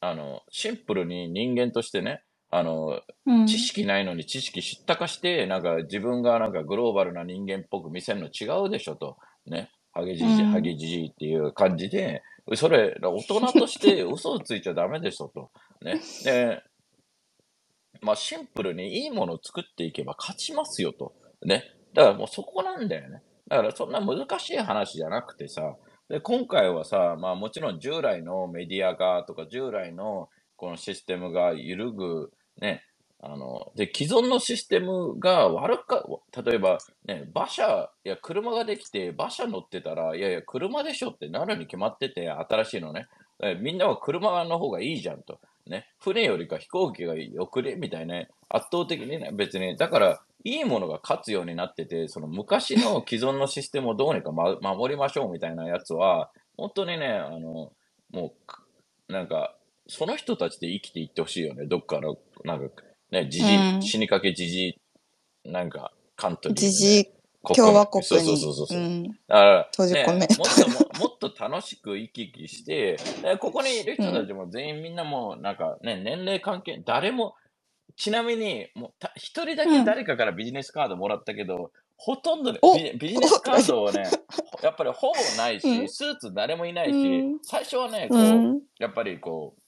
[0.00, 2.22] あの、シンプルに人間としてね、
[2.54, 9.16] あの、うん知識ないのに知識知ったかして、なんか自分がなんかグローバルな人間っぽく見せるの違うでしょと。
[9.46, 9.70] ね。
[9.92, 12.22] ハゲじじハゲじじいっていう感じで、
[12.54, 15.50] それ、大人として嘘をついちゃダメでしょと。
[15.82, 16.00] ね。
[16.24, 16.62] で、
[18.02, 21.14] まあシンプルにいいものを作っていけば勝ちますよと。
[21.44, 21.64] ね。
[21.94, 23.22] だからもうそこなんだよね。
[23.48, 25.76] だからそんな難しい話じゃなくてさ、
[26.10, 32.30] で、今回はさ、まあもちろん従来のメディアがとか従来のこのシステムが揺るぐ、
[32.62, 32.84] ね、
[33.20, 36.04] あの、で、既存のシステムが悪か、
[36.44, 43.08] 例えば、ね、馬車、いや、車ができて、馬車乗ってたら、いやいや、車でしょってなるに決まってて、新しいのね。
[43.42, 45.40] えみんなは車の方がいいじゃんと。
[45.66, 45.86] ね。
[46.00, 47.74] 船よりか飛行機がよくね？
[47.74, 49.76] みたいな、圧倒的にね、別に。
[49.76, 57.72] だから、いいものが勝つようになってて、その昔の 既存のシステムをどうにか、ま、守りましょうみたいなやつは、本当にね、あの、
[58.10, 58.62] もうか、
[59.08, 59.56] なんか、
[59.88, 61.66] その人たちで生きていってほしいよね。
[61.66, 63.82] どっかの、なんか、ね、じじい、うん。
[63.82, 64.78] 死にかけじじ
[65.44, 66.66] い、なんか、カントリーで。
[66.66, 67.10] ね、じじ
[67.42, 68.78] 共和国そうそうにそうそう。
[68.78, 69.02] うん。
[69.02, 77.34] だから、閉じ込めね、もっとも、もっと楽しく生き生きして、でここにいる人たちも全員みんなもう、なんかね、年齢関係、誰も、
[77.96, 84.04] ちなみに、もうた一人だけ誰かからビジネスカードもらったけど、ほとんどねおビジビジネスカードをね、
[84.62, 85.88] やっぱりほぼないし、うん。
[85.88, 87.38] スーツ誰もいないし、うん。
[87.42, 88.22] 最初はね、こう、う
[88.54, 88.60] ん。
[88.78, 89.61] やっぱりこう、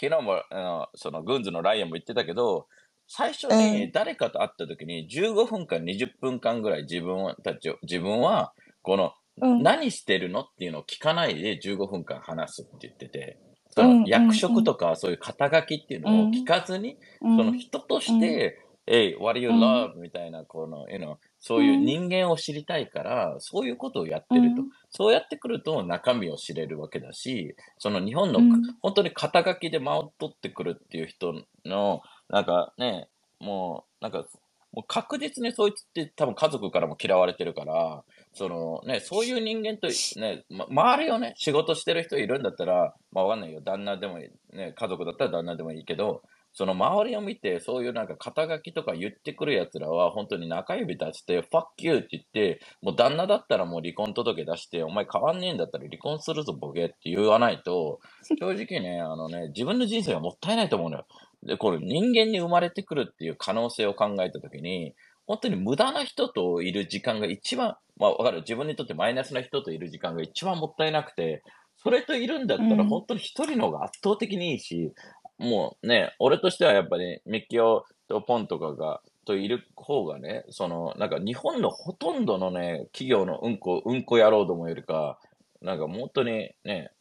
[0.00, 2.66] 昨日も、あのその、グンズのライアンも言ってたけど、
[3.08, 9.62] 最初うに誰かと会った時に15分間、20分間ぐらい自分たちを、自分は、この、うん。
[9.62, 19.94] 何してるのっていうのを聞かないで15分間話すって言ってて、その役職とかそういう肩書きっていうのを聞かずに、うんその人として、Hey, what do you うん love?
[19.96, 24.62] みたいな、この、you know そういう人間を知りたいから、そういうことをやってると。
[24.62, 31.34] うんそうやってくると中身を知れるわけだし、その日本の、うん本当に肩書きで間を取ってくるっていう人
[31.66, 34.26] の、なんかね、もう、なんか、
[34.72, 39.88] もう確実にそいつって多分家族からも嫌われてるから、そのね、そういう人間と
[40.20, 43.60] ね、ま、周りをね、仕事してる人いるんだったら、まあわかんないよ。
[43.62, 46.22] 旦那でもいい、ね、家族だったら旦那でもいいけど、
[46.56, 58.00] その周りを見て、そういうなんか肩書きとか言ってくる奴らは、本当に中指出して、fuck you って言って、もう旦那だったらもう離婚届出して、お前変わんねえんだったら離婚するぞ、ボケって言わないと、
[58.40, 61.06] 正直ね、あのね、自分の人生がもったいないと思うのよ。
[61.42, 64.94] で、これ人間に生まれてくるっていう可能性を考えたときに、
[65.26, 68.38] 本当に無駄な人といる時間が一番、まあわかる？
[68.38, 71.42] 自分にとってマイナスな人といる時間が一番もったいなくて、
[71.78, 74.92] それといるんだったら、うん本当に一人の方が圧倒的にいいし、
[75.38, 85.18] もうね、俺としてはやっぱり、ミッキオとポンとかが、といる方がね、その、なんか日本のほとんどのね、企業のうんこ、うんこ野郎どもよりか、
[85.60, 86.92] なんか本当にね、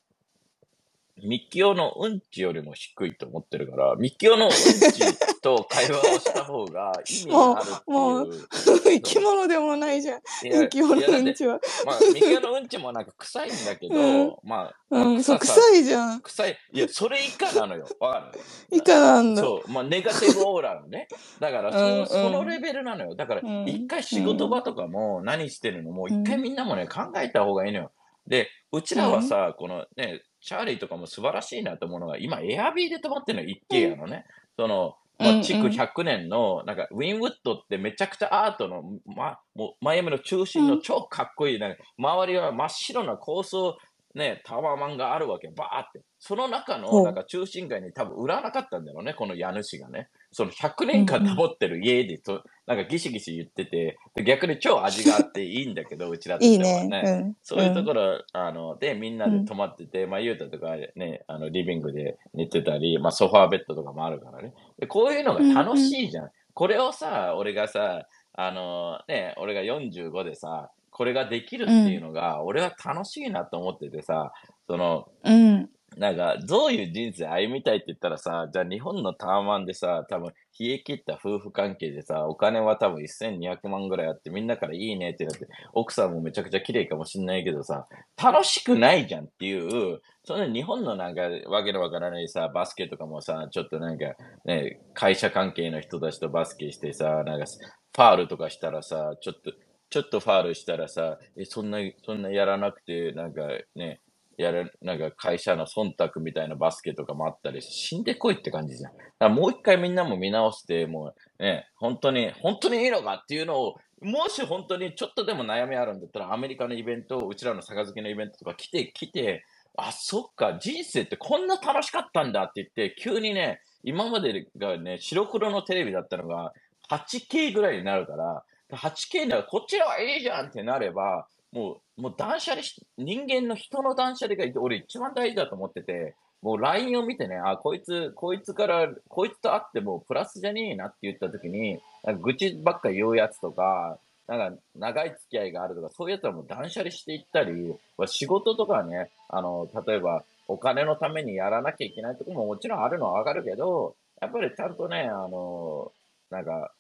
[1.24, 8.48] ミッキオのうんちよりも低いと思ってるから、ミッキオのうんちと会話をした方が意味があるってもういう。
[8.84, 10.18] 生き物でもないじゃん。
[10.18, 11.60] いや生き物いやだってのうんちは。
[11.86, 16.22] まあ、ミキオのうんちもなんか臭いんだけど、うんまあ、うん、そう、さ臭いじゃん。
[16.22, 16.58] 臭い。
[16.74, 17.88] いや、それ以下なのよ。
[18.02, 18.40] わかる？
[18.72, 19.42] 以下なんだ。
[19.42, 19.72] そう。
[19.72, 21.08] まあ、ネガティブオーラのね。
[21.40, 23.16] だからそ、うんうんそのレベルなのよ。
[23.16, 27.92] だからう、ん一回仕事場とかも何してるのも、一回みんなもね、考えた方がいいのよ。
[28.28, 34.26] で、うちらはさ、このね、チャーリーとかも素晴らしいなと思うのが、今、エアビーで泊まってるの、一軒家のね。
[34.56, 43.78] その、まあ、築100年の、なんか、ウィンウッドってめちゃくちゃアートの、ま、もう、マイアミの中心の超かっこいい、なんか、周りは真っ白な高層、
[44.14, 46.02] ね、タワーマンがあるわけ、バーって。
[46.20, 50.10] その中の、なんか中心街に多分売らなかったんだろうね、この家主がね。
[50.32, 57.04] その100年間保ってる家でと、なんかギシギシ言ってて、で逆に超味があっていいんだけど、 うちらといいしてはね。
[57.06, 57.38] うん。
[57.44, 64.54] そういうところ、あの、で、みんなで泊まってて、まあ、ゆうたとかね、あの、リビングで寝てたり、まあ、ソファーベッドとかもあるからね。
[64.80, 66.32] で、こういうのが楽しいじゃん。
[66.54, 74.34] これをさ、俺がさ、あの、ね、俺が45でさ、これができるっていうのが、俺は楽しいなと思っててさ、
[74.66, 75.70] その、うん。
[75.98, 87.88] なんか、どういう人生歩みたいって言ったらさ、じゃあ日本のタワマンでさ、多分、冷え切った夫婦関係でさ、お金は多分1200万ぐらいあって、みんなからいいねってなって、奥さんもめちゃくちゃ綺麗かもしんないけどさ、
[88.22, 99.54] 楽しくないじゃんっていう、その日本のなんか、わけのわからないさ、バスケとかもさ、ちょっとなんか、ね、会社関係の人たちとバスケしてさ、なんか、ファールとかしたらさ、ちょっと、
[99.90, 104.02] ちょっとファールしたらさ、え、そんな、そんなやらなくて、なんかね、
[104.38, 108.94] やる、なんか会社の忖度みたいなバスケとかもあったりして、死んでこいって感じじゃん。
[108.94, 119.46] だからもう一回みんなも見直して、もうね、本当に、本当にいいのかっていうのを、もし本当にちょっとでも悩みあるんだったら、アメリカのイベント、うちらの杯のイベントとか来て、来て、
[119.78, 126.54] あ、そっか、人生ってこんな楽しかったんだって言って、急にね、今までがね、白黒のテレビだったのが、
[126.90, 141.80] 8K ぐらいになるから、8K ならこっちらはいいじゃんってなれば、もう、もう断捨離し、人間の人の断捨離が俺一番大事だと思ってて、もう LINE を見てね、あ、こいつ、こいつから、こいつと会ってもプラスじゃねえなって言った時に、
[142.22, 147.74] 愚痴ばっか言うやつとか、なんか長い付き合いがあるとか、そういうやつはもう断捨離していったり、
[148.06, 155.92] 仕事とかね、あの、例えばお金のためにやらなきゃいけないとこももちろんあるのはわかるけど、やっぱりちゃんとね、あの、
[156.30, 156.72] なんか、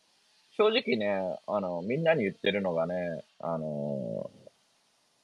[0.57, 4.29] 正直ね、あの、みんなに言ってるのがね、あの、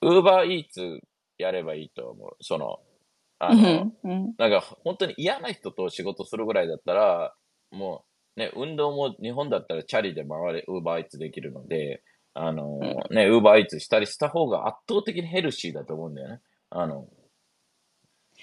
[0.02, 1.00] ウーバーイーツ
[1.38, 2.32] やればいいと思う。
[2.42, 2.80] その、
[3.40, 3.94] あうの、ん。
[4.04, 4.34] うん。
[4.38, 7.36] なんか本当に嫌な人と仕事するぐらいだったら、
[7.72, 8.04] も
[8.38, 16.42] うね、運動も日本だったらチャリで回れ、ウーバーイーツできるので、あの、ね、ウーバーイーツしたりした方が圧倒的にヘルシーだと思うんだよね。
[16.70, 17.08] あの、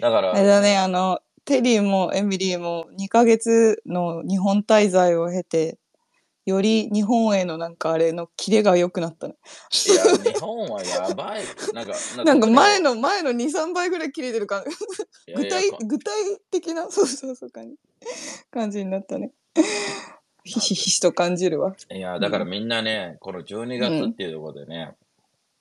[0.01, 5.79] だから、あれだね、あの、テリーもエミリーも2ヶ月の日本滞在を経て、
[6.49, 9.35] より日本へのなんかあれのキレが良くなったね。
[9.87, 11.43] いや、日本はやばい。
[11.75, 11.93] なんか、
[12.25, 16.13] なんか前の、の、前の2、3倍ぐらい切れてる感いやいや具体、具体
[16.51, 17.77] 的な、 そうそうそう感じ、
[18.51, 19.33] 感じになったね。
[20.43, 21.77] ひしひしと感じるわ。
[21.91, 24.95] いや、だからみんなね、この12月っていうところでね、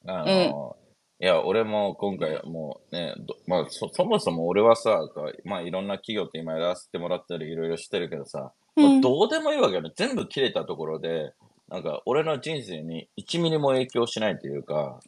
[0.06, 0.78] あの、
[1.19, 5.02] いや、俺も今回もうね、どまあそ、そもそも俺はさ、
[5.43, 9.91] まあいろんな企業って今やらせてもらったりいろいろしてるけどさ、うんまあどうでもいいわけよね。
[9.95, 11.33] 全部切れたところで、
[11.69, 14.99] なんか俺の人生に1ミリも影響しないというか、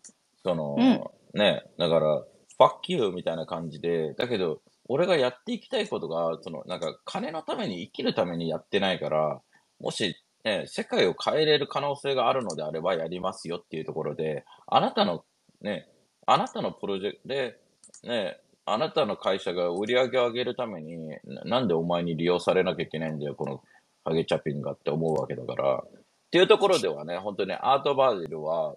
[0.44, 1.04] その、うん
[1.34, 2.24] ね、だから、
[2.60, 9.42] fuck you みたいな感じで、だけど、俺がやっていきたいことが、その、なんか金のために生きるためにやってないから、
[9.80, 15.24] もし、ね、世界を変えれる可能性があるのであればやりますよっていうところで、あなたの、
[15.62, 15.88] ね、
[16.26, 17.60] あなたのプロジェクトで、
[18.04, 18.40] ね、
[18.72, 23.62] あなたの会社が売り上げを上げるために、ななんでお前に利用されなきゃいけないんだよ、この
[24.04, 25.84] ハゲチャピンがって思うわけだから。
[25.86, 25.92] っ
[26.32, 28.76] ていうところではね、本当にアートバーデルは、う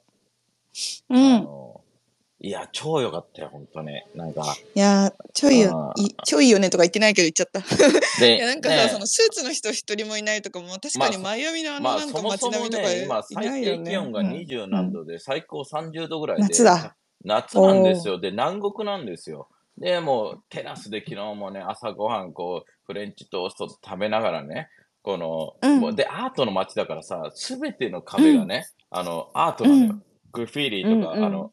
[1.10, 1.44] あん。
[1.44, 1.80] の、
[2.40, 4.02] いや、超良かったよ、本当に。
[4.16, 4.42] なんか、
[4.74, 7.60] いやー、ちょいよいちょいよねとか言ってないけど言っちゃった。
[8.20, 13.64] で、いや、なんかさ、ねそのスーツの人一人もいないとかも、確かにマイアミのあのまあ、なんか街並みとかね、今、い最。
[13.64, 16.96] 低気温がうん20何度で、最高30度ぐらいで、夏だ。
[17.24, 18.18] 夏なんですよ。
[18.18, 19.48] で、南国なんですよ。
[19.78, 24.68] で、もう、テラスで昨日もね、朝ごはん、こう、フレンチトースト食べながらね、
[25.02, 29.82] この、うんもうで、アートの街だからさ、すべての壁がね、あの、アートなのよ。
[29.92, 31.50] うんグラフィティとか、うんうんあの、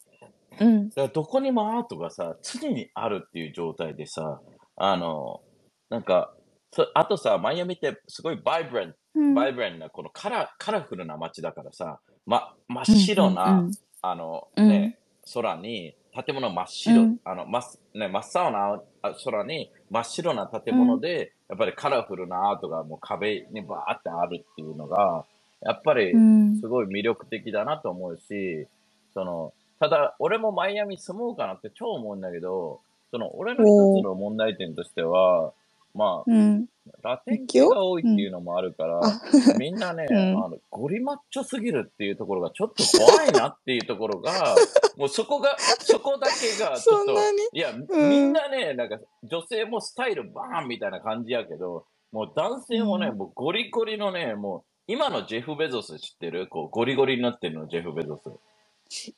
[0.59, 0.89] うん。
[0.89, 4.39] だからどこにもアートがさ、常にあるっていう状態でさ、
[4.77, 5.41] あの、
[5.89, 6.33] なんか、
[6.71, 9.33] そあとさ、マイアミってすごいバイブレンうん。
[9.33, 14.97] バイブレンな、このカラカラフルな街だからさ、ま、真っうん白な、うんあの、うんね、
[15.33, 17.19] 空に、建物真っ白、うん。
[17.23, 17.63] あの、真っ、
[17.95, 25.25] ね、真っ青なあ空に、真っ白な建物で、やっぱりカラフルなアートがもう壁にバーってあるっていうのが、
[25.61, 26.59] やっぱりうん。
[26.59, 28.67] すごい魅力的だなと思うし、
[29.13, 35.53] その、ただ、俺もマイアミ住もうかなって超思うんだけど、その、俺の一つの問題点としては、
[35.99, 36.65] まあ、うん。
[37.03, 39.21] ラテン系が多いっていうのもあるから、あ、
[39.57, 40.17] みんなね、うん。
[40.45, 44.55] あの、ゴリマッチョすぎるっていうところがちょっと怖いなっていうところが、
[44.97, 47.37] もうそこが、そこだけがちょっと、そんなに？
[47.53, 47.85] いや、ん。
[48.09, 53.17] みんなね、なんか女性もスタイルバーンみたいな感じやけど、もう男性もね、うん。
[53.17, 56.47] もうゴリゴリのね、もう、今のジェフ・ベゾス知ってる？
[56.47, 58.31] こう、ゴリゴリになってるの、ジェフ・ベゾス。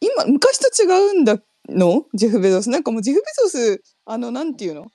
[0.01, 1.37] 今、昔と違うんだ
[1.69, 2.05] の？
[2.13, 2.69] ジェフ・ベゾス。
[2.69, 4.87] なんかもうジェフ・ベゾス、あの、なんていうの？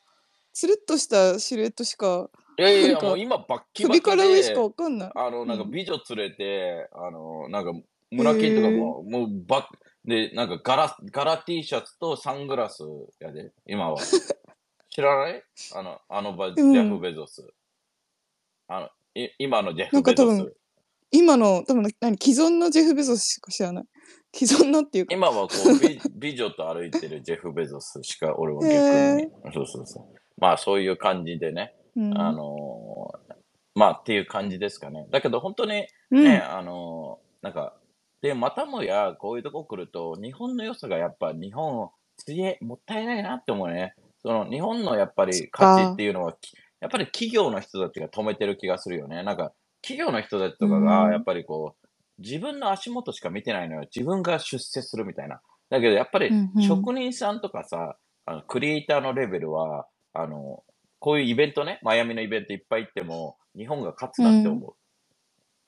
[0.56, 5.10] つるっとしたシルエットしか、いやいやもう今バッキバ首キから上しかで、わかんない。
[5.14, 7.72] あの、なんかうん美女連れて、あの、なんか、
[8.10, 12.84] 村金とかも、もうバッで、なんかガラ、ガラ T シャツとサングラス
[13.20, 13.98] やで、今は。
[14.88, 15.42] 知らない？
[15.74, 17.46] あの、あのバ、ジうんェフ・ベゾス。
[18.68, 20.56] あの、い今のジェフ・なんかベゾ多分ス。
[21.10, 22.16] 今の、多分何？
[22.16, 23.84] 既存のジェフ・ベゾスしか知らない？
[24.34, 25.14] 既存のっていうか。
[25.14, 29.30] 今はこう美、 美女と歩いてるジェフ・ベゾスしか俺は逆へに。
[29.52, 30.25] そうそうそう。
[30.38, 31.74] まあそういう感じでね。
[31.96, 33.36] うん、あのー
[33.74, 35.06] まあっていう感じですかね。
[35.10, 37.74] だけど本当にうんね、あのーなんか、
[38.22, 43.94] で、またもや、こういうとこ来ると、日本の良さがやっぱ日本を、つえ、もったいないなって思うね。
[44.20, 49.22] その、日本のやっぱり価値っていうのは、きやっぱり企業の人たちが止めてる気がするよね。
[49.22, 51.86] なんか、企業の人たちとかうが、んやっぱりこう、
[52.18, 53.80] 自分の足元しか見てないのよ。
[53.94, 55.40] 自分が出世するみたいな。
[55.70, 56.30] だけど、やっぱり
[56.66, 59.86] 職人さんとかさ、あのクリエイターのレベルは、
[60.20, 60.64] あの、
[61.00, 64.74] こういうイベントね、マイアミのイベントいっぱい行っても、日本が勝つなって思う。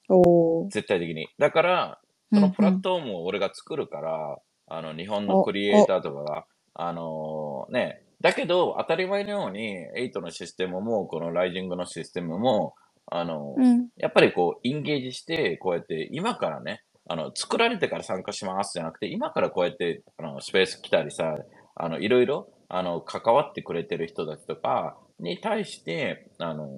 [0.08, 0.70] おー。
[0.70, 1.28] 絶対的に。
[1.38, 2.00] だから、
[2.32, 12.74] そのプラッうんトフォームを俺が作るから、あの、日本のクリエイターとかが、あのーね、だけど、当たり前のように、8のシステムも、このライジングのシステムも、
[13.06, 13.88] あのうんうん。
[13.96, 21.36] やっぱりこう、インゲージして、こうやって、今からね、あの、作られてから参加しますじゃなくて、今からこうやって、あの、スペース来たりさ、
[21.76, 26.68] あの、いろいろ、あの、関わってくれてる人たちとかに対して、あの、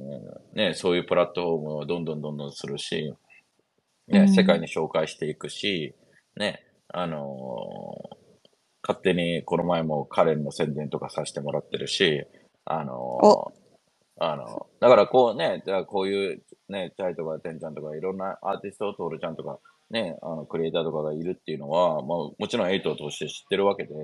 [0.54, 3.14] ね、そういうプラットフォームをどんどんどんどんするし、
[4.08, 4.28] ね、うん。
[4.32, 5.94] 世界に紹介していくし、
[6.36, 8.10] ね、あの
[8.82, 12.24] 勝手にこの前も彼の宣伝とかさせてもらってるし、
[12.64, 13.52] あのお。
[14.22, 19.58] あの、だからこうね、だからこういうね、チャイとかテンちゃんとかいろんなアーティスト、トールちゃんとか
[19.90, 23.94] ね、あの、クリエイターとかがいるっていうのは、まあもちろんエイトを通して知ってるわけで、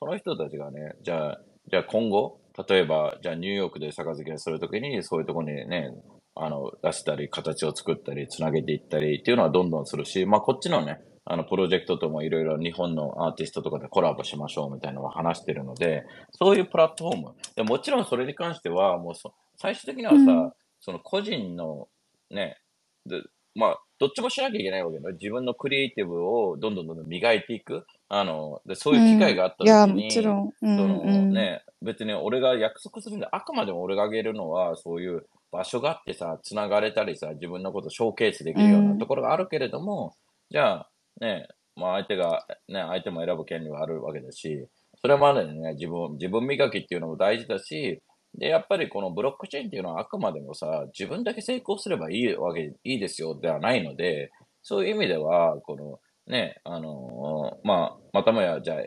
[0.00, 5.90] その人たちがね、じゃあ、じゃあ今後、例えば、じゃあニューヨークで杯をするときに、そういうところにね、
[6.34, 17.34] あの、出したり、形を作ったり、つなげていったりっていうのはどんどんするし、まあこっちのね、あの、プロジェクトともいろいろ日本のアーティストとかでコラボしましょうみたいなのを話してるので、そういうプラットフォーム。
[17.56, 21.88] でもちろんそれに関しては、もうそ最終的にはさ、うんその個人の
[22.30, 22.58] ね、
[23.06, 23.22] で
[23.56, 25.10] まあ、どっちもしなきゃいけないわけだ。
[25.12, 27.86] 自分のクリエイティブをどんどんどんどん磨いていく。
[28.08, 30.52] あの、でそういう機会があったいや、時に、もちろん。
[30.62, 40.14] うんそのうんね、別に俺が約束するんで、あくまでも俺があげるのは、そういう場所があってさ、繋がれたりさ、自分のことをショーケースできるようなところがあるけれども、
[40.50, 40.90] じゃあ、
[41.20, 44.66] ね、まあ相手が、ね、相手も選ぶ権利はあるわけだし、
[45.00, 48.02] それまでにね、自分、自分磨きっていうのも大事だし、
[48.38, 54.30] で、やっぱりこのブロックチェーンっていうのはあくまでもさ、自分だけ成功すればいいわけ、いいですよではないので、
[54.62, 58.78] そういう意味では、この、ね、あのまあ、またもや、じゃあ、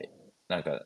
[0.49, 0.86] なんか、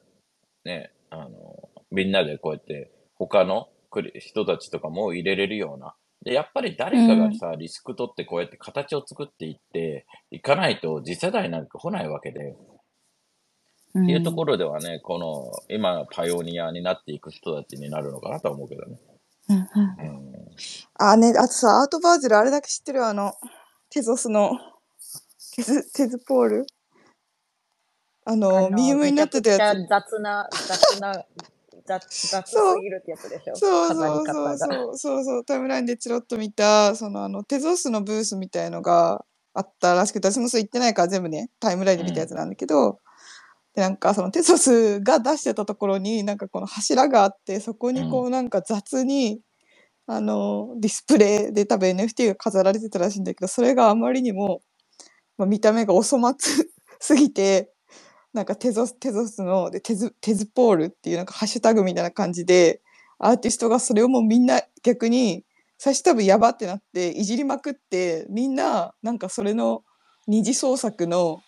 [0.65, 5.95] ね、あのみんなでこうやって他のクリ人たちとかも入れれるような。
[6.23, 12.55] で、やっぱり誰かがさ、リスク取ってこうやって形を作っていっていかないと次世代なんか来ないわけで、
[13.95, 18.97] うんっていうところではね、この今パイオニアになっていく人たちになるのかなとは思うけどね。
[19.49, 20.49] うんうんうん。
[20.95, 23.33] あ、ね、あとさ、アートバージルあれだけ知ってるあの、
[23.91, 24.57] テゾスの、
[25.55, 26.67] テズ、テズポール？
[28.25, 29.87] あの、あのミームになってたやつ。
[29.87, 31.13] 雑な、雑な、
[31.85, 33.55] 雑、雑すぎるってやつでしょ？
[33.55, 34.25] そうそう。
[34.25, 42.99] そうそうそうそうタイムラインでチロッと見たそのあのテゾスのブースみたいのがあったらしくて私もそう言ってないから全部ねタイムラインで見たやつなんだけど、
[43.75, 49.41] でなんかそのテゾスが出してたところになんかこの柱があってそこにこうなんか雑に、
[50.05, 54.61] あのディスプレイで多分 NFT が飾られてたらしいんだけどそれがあまりにも、
[55.37, 56.65] まあ、見た目がお粗末
[56.99, 57.73] すぎて
[58.33, 62.81] なんかテゾス、テゾスの、で、テズ、テズポールっていうなんかハッシュタグみたいな感じで、
[63.19, 65.45] アーティストがそれをもうみんな逆に、
[65.77, 69.83] 最初多分やばってなって、いじりまくって、みんななんかそれの
[70.27, 71.41] 二次創作の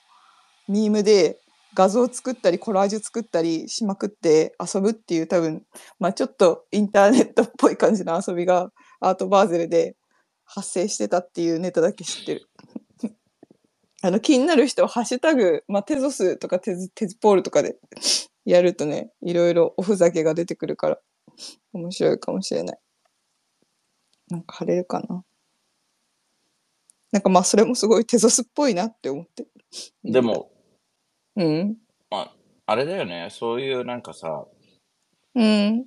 [0.68, 1.40] ミームで
[1.74, 5.64] 画像作ったりコラージュ作ったりしまくって遊ぶっていう多分、
[6.00, 8.70] まあちょっとインターネットっぽい感じの遊びが
[9.00, 9.96] アートバーゼルで
[10.44, 12.48] 発生してたっていうネタだけ知ってる。
[14.06, 17.78] あの気になる人はハッシュタグ、まあ、テゾスとかテズテズポールとかで
[18.46, 20.98] やるとね、いろいろおふざけが出てくるから
[21.74, 22.80] 面白いかもしれない。
[24.30, 25.24] なんか晴れるかな。
[27.12, 29.48] なんかまあそれもすごいテゾスっぽいなって思って。
[30.04, 30.52] でも、
[31.36, 31.78] うん。
[32.12, 32.36] まあ、
[32.68, 33.30] あれだよね。
[33.32, 34.46] そういうなんかさ、
[35.34, 35.86] うん。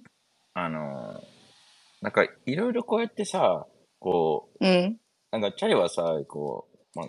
[0.55, 1.39] あのー
[2.01, 3.67] なんかいろいろこうやってさ、
[3.99, 4.99] こう、うん。
[5.33, 7.09] なんかチャリはさ、こう、まあ、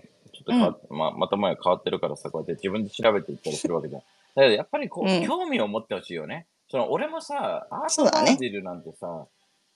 [0.49, 4.01] と変わっまあ、また前変わってるからさ、こうやって自分で調べていったりするわけじゃん。
[4.35, 5.25] だけどやっぱりこう、うん。
[5.25, 6.47] 興味を持ってほしいよね。
[6.69, 9.27] その俺もさ、アートバージルなんてさ、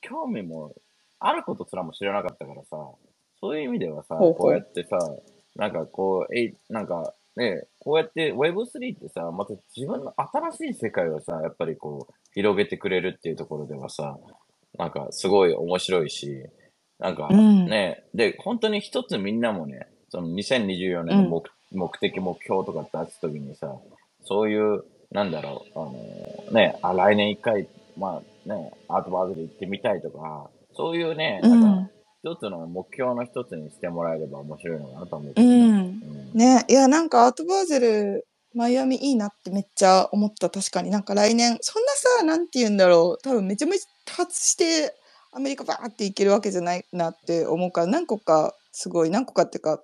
[0.01, 0.73] 興味も
[1.19, 2.77] あることすらも知らなかったからさ、
[3.39, 4.35] そういう意味ではさ、ほうほう。
[4.35, 4.97] こうやってさ、
[5.55, 14.17] なんかこう、えい、なんかね、こうやって Web3 ってさ、また自分の新しい世界をさ、やっぱりこう、広げてくれるっていうところではさ、
[14.77, 16.43] なんかすごい面白いし、
[16.99, 17.65] なんかうん。
[17.65, 21.41] ね、で、本当に一つみんなもね、その2024年の
[21.71, 23.73] 目,、目的、目標とか出すときにさ、
[24.23, 31.91] そういう、なんだろう、あのね、あ、来年一回、まあね、アートバーズで行ってみたいとか、そういうね、うなんんか、
[32.23, 35.33] 一つの目標の一つにしてもらえれば面白いのかなと思う。
[35.35, 35.45] うん。
[35.45, 35.51] う
[35.81, 40.51] んね、いや、なんかアートバーゼル、マイアミいいなってめっちゃ思った。
[40.51, 43.23] 確かになんか来年、そんなさ、なんて言うんだろう。
[43.23, 44.93] 多分めちゃめちゃ多発して、
[45.31, 49.81] アメリカバーっていけるわけじゃないなって思うから、何個か、すごい、何個かっていうか、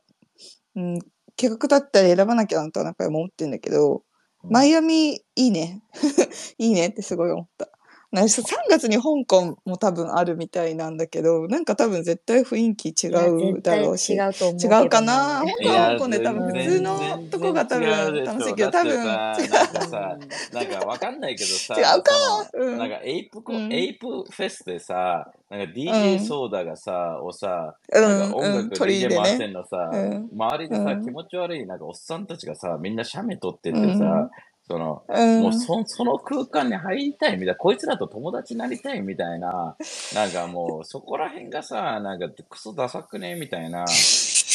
[0.80, 1.00] うん、
[1.36, 4.04] 計画だったり選ばなきゃなとは思ってんだけど、
[4.44, 5.84] マイアミいいね。
[6.58, 7.70] いいねってすごい思った。
[8.12, 14.14] なんか3月に香港も多分あるみたいなんだけど、なんか多分絶対雰囲気違うだろうし。
[14.14, 14.34] 違うう。
[14.34, 15.44] 違うかな？
[15.62, 17.00] いや香港で多分普通の
[17.30, 19.06] とこが多分楽しいけど、多分違う。
[19.06, 20.18] なんかさ、
[20.54, 22.12] なんかわかんないけどさ、違うか？
[22.54, 22.78] うん。
[22.80, 23.72] なんかエイプコ、うん。
[23.72, 25.72] エイプフェスでさ、なんかうん。
[25.74, 30.30] DJ ソーダがさ、をさ、うんなんか音うん楽 DJ 回してんのさ、うん。
[30.34, 31.04] 周りでさ、うん。
[31.06, 33.88] 気持ち悪いなんかおっさんたちがさ、みんな写メ撮っててさ、う
[34.26, 34.30] ん
[34.70, 39.76] その、うんもうそその空間に入りたいみたいな、こいつらと友達になりたいみたいな、
[40.14, 43.86] なんかもうそこら辺がさ、なんかクソダサくねみたいな、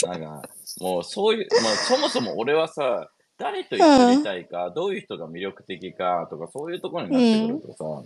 [0.06, 0.48] なんか
[0.80, 8.04] もうそういう、もうそもそも俺はさ、誰と一緒にいたいか、どういう人が魅力的かとか、そういうところになってくるとさ、っ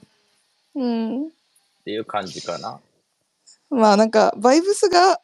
[0.76, 1.30] うん。
[1.84, 2.80] ていう感じかな。
[3.68, 5.20] まあなんか、バイブスが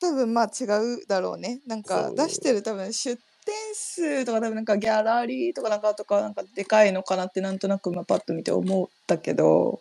[0.00, 0.66] 多分まあ違
[1.00, 1.60] うだろうね。
[1.66, 9.80] なんか出してる多分出店数とか多分なんかギャラリーとかなんかとかなんかでかいのかなってなんとなくまあパッと見て思ったけど、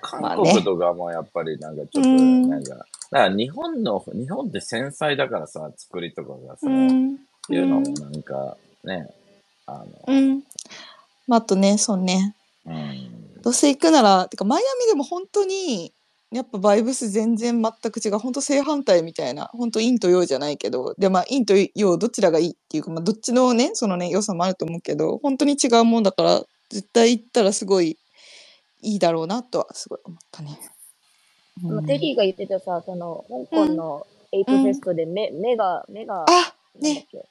[0.00, 7.14] 韓国とかもやっぱりなんかちょっと、うんなんか、だから日本の、日本って繊細だからさ、作りとかがさ、うん。
[7.14, 9.08] っていうのもなんかね、
[9.66, 10.42] あの、うん。
[11.26, 12.34] まああとね、そうね。
[12.66, 15.92] うん、どうせ行くなら、てかマイアミでも本当に、
[16.32, 18.18] やっぱバイブス全然全く違う。
[18.18, 19.50] 本当正反対みたいな。
[19.52, 27.98] 本当陰と陽じゃないけど、で、まあ陰と陽どちらがいいっていうか、まあどっちのね、そのね、良さもあると思うけど、本当に違うもんだから、絶対行ったらすごい
[28.82, 30.58] いいだろうなとはすごい思ったね。
[31.62, 37.24] うんまあテリーが言ってたさ、その、香港のエイプフェストで目、目が、目が、あねけ？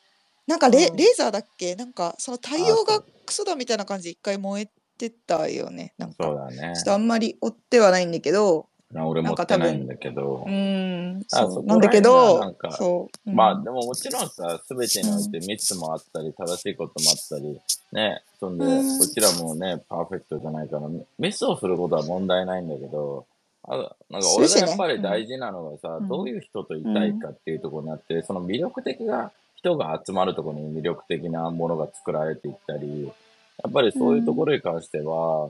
[0.47, 1.75] なんかレ,、うんレーザーだっけ？
[1.75, 5.93] なんかその太陽がクソだみたいな感じで一回燃えてたよね。
[5.97, 6.85] なんかそうだねちょっ。
[6.85, 10.43] とあんまり追ってはないんだけど、な俺持ってないんだけど。
[10.45, 13.29] う、ーん、あそそうなんだけどそう。
[13.29, 13.35] うん。
[13.35, 17.59] まあでももちろんさ、すべてにおいてミスもあったり、正しいこともあったり、
[17.91, 20.87] ね、そんで、うちらもね、パーフェクトじゃないから、
[21.19, 23.25] ミスをすることは問題ないんだけど、
[23.65, 23.77] あ
[24.09, 26.07] なんか俺がやっぱり大事なのがさ、うん。
[26.07, 35.49] どういう人といたいかっていうところになって、その魅力的な人が集まるところに魅力的なものが作られていったり、やっぱりそういうところに関しては、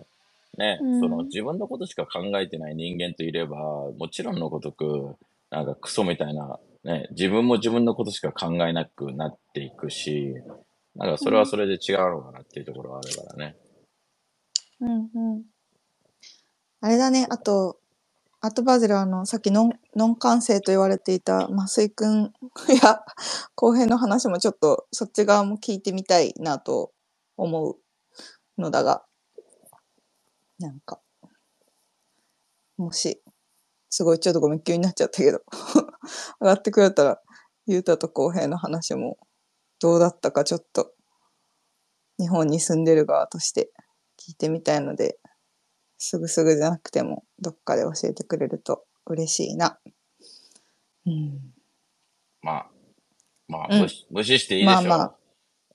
[0.58, 5.16] ね、うんその自分のことしか考えてない人間といれば、もちろんのごとく、
[5.50, 10.36] なんかクソみたいな、ね、自分も自分のことしか考えなくなっていくし、
[10.96, 13.56] なんかそれはそれで違うのかなっていうところがあるからね。
[14.82, 15.44] うんうん。
[16.82, 17.80] あれだね、あと、
[18.42, 22.34] アートバーゼルはあの、さっきノン、ノン感性と言われていた増井くん
[22.84, 23.00] や
[23.56, 26.92] 後編の話もちょっとそっち側も聞いてみたいなと
[27.38, 27.78] 思う
[28.62, 29.06] のだが、
[30.60, 31.02] なんか、
[32.78, 33.22] もし、
[33.90, 35.42] すごいちょっとごめん、急になっちゃったけど、
[36.42, 37.22] 上がってくれたら、
[37.66, 39.18] ゆうたと後編の話も
[39.80, 40.94] どうだったかちょっと
[42.20, 43.72] 日本に住んでる側として
[44.18, 45.20] 聞いてみたいので、
[45.98, 49.80] すぐすぐじゃなくても、どっかで教えてくれると嬉しいな。
[51.06, 51.54] うん。
[52.42, 52.72] まあ、
[53.48, 54.84] まあ、うん無視無視していいでしょう。
[54.88, 55.18] まあまあ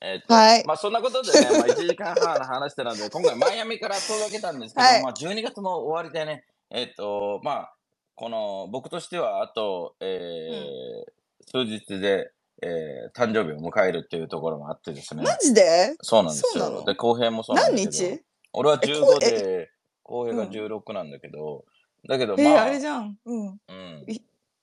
[0.01, 7.75] えっと、はいまあそんなことでね、まあ1時間半話してたので、 今回マイアミから届けたんですけど、はいまあ12月も終わりでね、えっと、まあ、
[8.15, 11.13] この、僕としてはあと、えー
[11.51, 12.31] 数日で、
[12.63, 15.23] えー誕生日を迎えるっていうところもあってですね。
[15.23, 15.97] マジで？
[16.03, 16.65] そうなんですよ。
[16.65, 16.85] そうなの？
[16.85, 18.17] で、公平もそうなん何ですけど。
[18.17, 18.23] 日？
[18.53, 19.71] 俺はえ15こうで、
[20.03, 21.65] 公平がうん16なんだけど、
[22.09, 23.19] だけどえまあ、ーあれじゃん。
[23.25, 23.47] うん。
[23.47, 24.07] うん。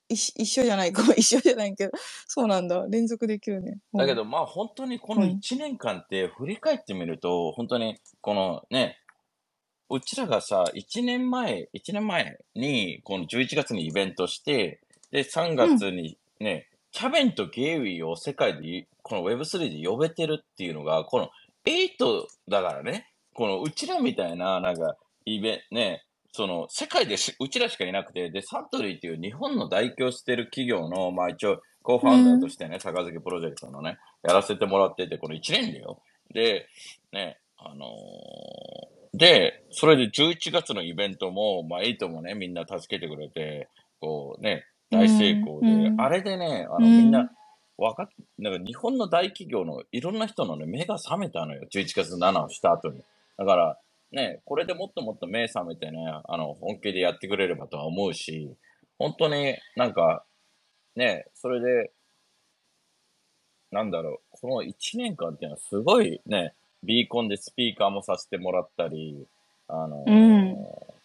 [0.08, 0.92] 一緒じゃない。
[0.92, 1.92] ごめん、一緒じゃないけど。
[2.26, 2.86] そうなんだ。
[2.88, 3.78] 連続できるね。
[3.92, 8.98] うんだけど、まあ本当にこのうん1年間って振り返ってみると、本当にこのね、
[9.88, 14.80] うちらがさ、1年前、1年前に、この11月にイベントして、
[15.12, 21.30] で、3月にね、キャベンとゲイウィを世界で、この Web3 で呼べてるっていうのが、この
[21.64, 26.05] 8だからね、このうちらみたいな、なんか、イベンね、
[26.36, 36.00] その、世界でしうちらしかいなくて、で、サントリーっていう日本の代表してる企業の、まあ一応、コーファウンダーとしてね、坂崎プロジェクトのね、やらせてもらってて、この1年だよ。
[36.32, 36.68] で、
[37.12, 43.68] ね、あのーで、それで11月のイベントも、まあ、エイトもね、みんな助けてくれて、
[43.98, 47.30] こうね、大成功で、あれでね、あの、うんみんな、
[47.78, 48.08] わかっ、
[48.38, 51.66] なんか日本の大企業のいろんな人のね、目が覚めたのよ。
[51.72, 53.02] 11月7をした後に。
[53.38, 53.78] だから、
[54.16, 58.56] ね、これでもっともっと目覚めてね、あの、本気でやってくれればとは思うし、
[58.98, 60.24] 本当になんか、
[60.96, 61.92] ね、それで、
[63.70, 69.26] なんだろう、この1年間っていうのはすごいね、ビーコンでスピーカーもさせてもらったり、
[69.68, 70.54] あの、うん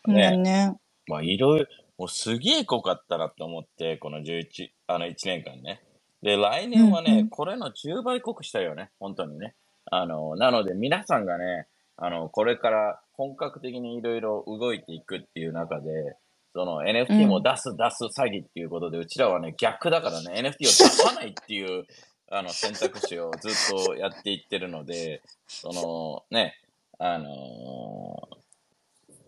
[0.08, 0.76] ね、ねね。
[1.08, 1.66] まあいろいろ、
[1.98, 5.82] もうすげえ濃かったなって思って、この11、あの1年間ね。
[6.22, 9.54] で、来年はね、うんうんこれの10倍濃くしたいよね、本当にね。
[9.86, 16.16] あの、なので皆さんがね、あの、これから本格的にいろいろ動いていくっていう中で、
[16.54, 21.86] その NFT も出す、出す詐欺っていうことで、うちらはね、逆だからね、NFT を出さないっていう、
[22.34, 23.52] あの、選択肢をずっ
[23.86, 26.56] とやっていってるので、その、ね、
[26.98, 28.42] あのー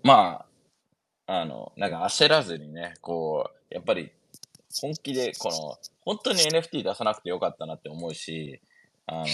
[0.03, 0.45] ま
[1.27, 4.11] あ、あの、なんか焦らずにね、こう、やっぱり
[4.81, 8.59] 本気で、この、本当に NFT 出さなくてよかったなって思うし、
[9.05, 9.25] あの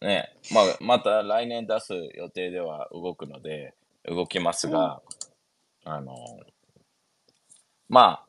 [0.00, 3.74] ね、まあ、また来年出す予定では動くので、
[4.08, 5.02] 動きますが、
[5.84, 6.14] あの、
[7.88, 8.26] まあ、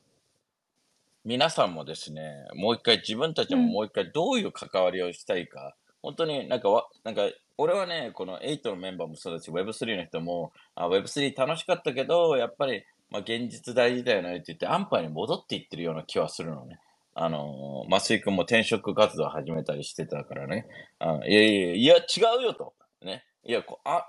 [1.26, 3.70] 皆さんもですね、もう一回自分たちもうん。
[3.70, 7.24] もう一回どういう関わりをしたいか、本当になんかわ、なんか、
[7.58, 16.80] 俺はね、この8のメンバーもそうだし、Web3 の人も、あ Web3 楽しかったけど、やっぱり、まあ、現実大事だよねって言って、安牌に戻っていってるような気はするのね。
[17.20, 20.68] あの、増井君も転職活動始めたりしてたからね。
[21.00, 22.02] あいやいやいや、違
[22.40, 22.76] うよと。
[23.02, 23.24] ね。
[23.44, 24.08] いや、こあ、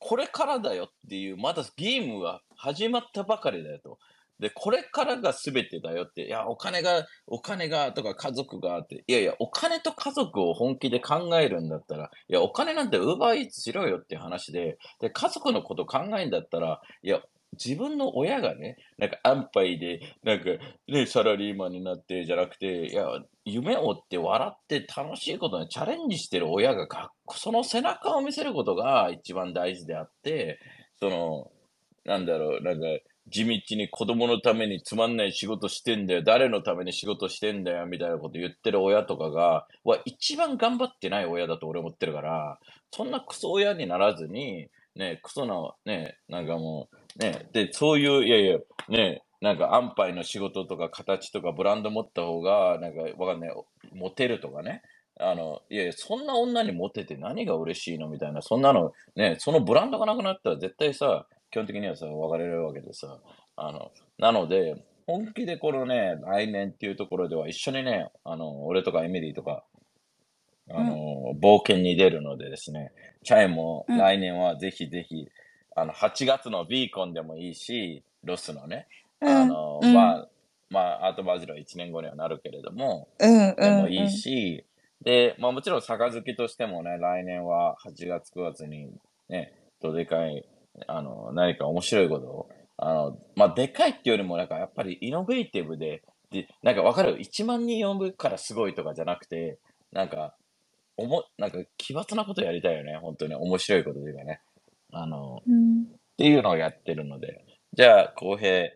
[0.00, 3.98] これからだよっていう、まだゲームが始まったばかりだよと。
[4.40, 17.20] で、これからが全てだよって、いや、お金が、お金がとか家族がって、いやいや、お金と家族を本気で考えるんだったら、いや、お金なんてウーバーイーツしろよっていう話で、で、家族のこと考えんだったら、いや、
[17.62, 20.44] 自分の親がね、なんか安牌で、なんか
[20.86, 23.06] ね、サラリーマンになってじゃなくて、いや、
[23.44, 30.58] 夢を追って笑って楽しいことにチャレンジしてる親がかっ、その背中を見せることが一番大事であって、
[31.00, 31.50] その、
[32.04, 32.86] なんだろう、なんか、
[33.30, 42.58] 地道に子供のためにつまんない仕事してんだよ、誰のために仕事してんだよ、みたいなこと言ってる親とかが、は一番頑張ってない親だと俺思ってるから、
[42.90, 45.54] そんなクソ親にならずに、ね、クソな、
[45.84, 48.58] ね、なんかもう、ね、で、そういう、いやいや、
[48.88, 53.54] ね、なんか安牌の仕事とか形とかブランド持った方が、なんかわかんない、
[53.92, 54.82] モテるとかね。
[55.20, 63.18] あの、いやいや、そんな女にモテて何が嬉しいのみたいな、そんなの、ね、そのブランドがなくなったら絶対さ、基本的にはさ、別れるわけでさ、
[63.56, 69.64] あの、なので、本気でこのね、来年っていうところでは一緒にね、あの、俺とかエミリーとか、
[70.70, 72.92] あの、冒険に出るのでですね、
[73.24, 73.98] チャイもうん。
[73.98, 75.26] 来年はぜひぜひ、
[75.80, 78.88] あの、8月のビーコンでもいいし、ロスのね、
[79.20, 80.28] あの、うんまあ、
[80.70, 83.56] まあ、アートバジルは1年後にはなるけれども、うんうん。
[83.56, 84.64] でもいいし、
[85.02, 88.90] で、まあもちろん杯としてもね、来年は8月9月に
[89.28, 90.44] ね、どでかい、
[90.86, 99.58] あの、何か面白いことを、あの、まあでかいっていうよりもなんかやっぱりイノベーティブで、で、なんかわかる ?1 万人呼ぶからすごいとかじゃなくて、
[99.92, 100.34] なんか、
[100.96, 102.98] おも、なんか奇抜なことやりたいよね。
[103.00, 104.40] 本当に面白いことというかね。
[104.92, 105.82] あの、うん。
[105.82, 105.86] っ
[106.16, 107.44] ていうのをやってるので。
[107.74, 108.72] じゃあ、浩平。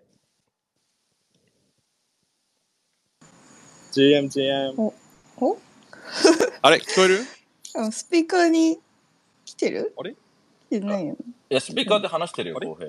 [3.93, 4.75] GM、GM。
[4.79, 4.95] お
[6.63, 7.21] あれ聞こえる？
[7.75, 8.79] あのスピーカーに
[9.45, 9.95] 来てる？
[9.99, 10.13] あれ？
[10.13, 10.17] 来
[10.71, 11.19] てないよね。
[11.51, 12.89] いや、スピーカーで話してるよ、浩平。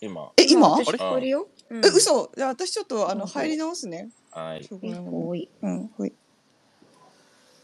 [0.00, 0.32] 今。
[0.36, 0.68] え、今？
[0.68, 1.48] 私聞こえるよ。
[1.70, 4.10] うんえ、嘘じゃあ私ちょっとあのうん入り直すね。
[4.30, 4.68] はい。
[4.70, 5.48] 多い。
[5.62, 6.12] うん、ほい。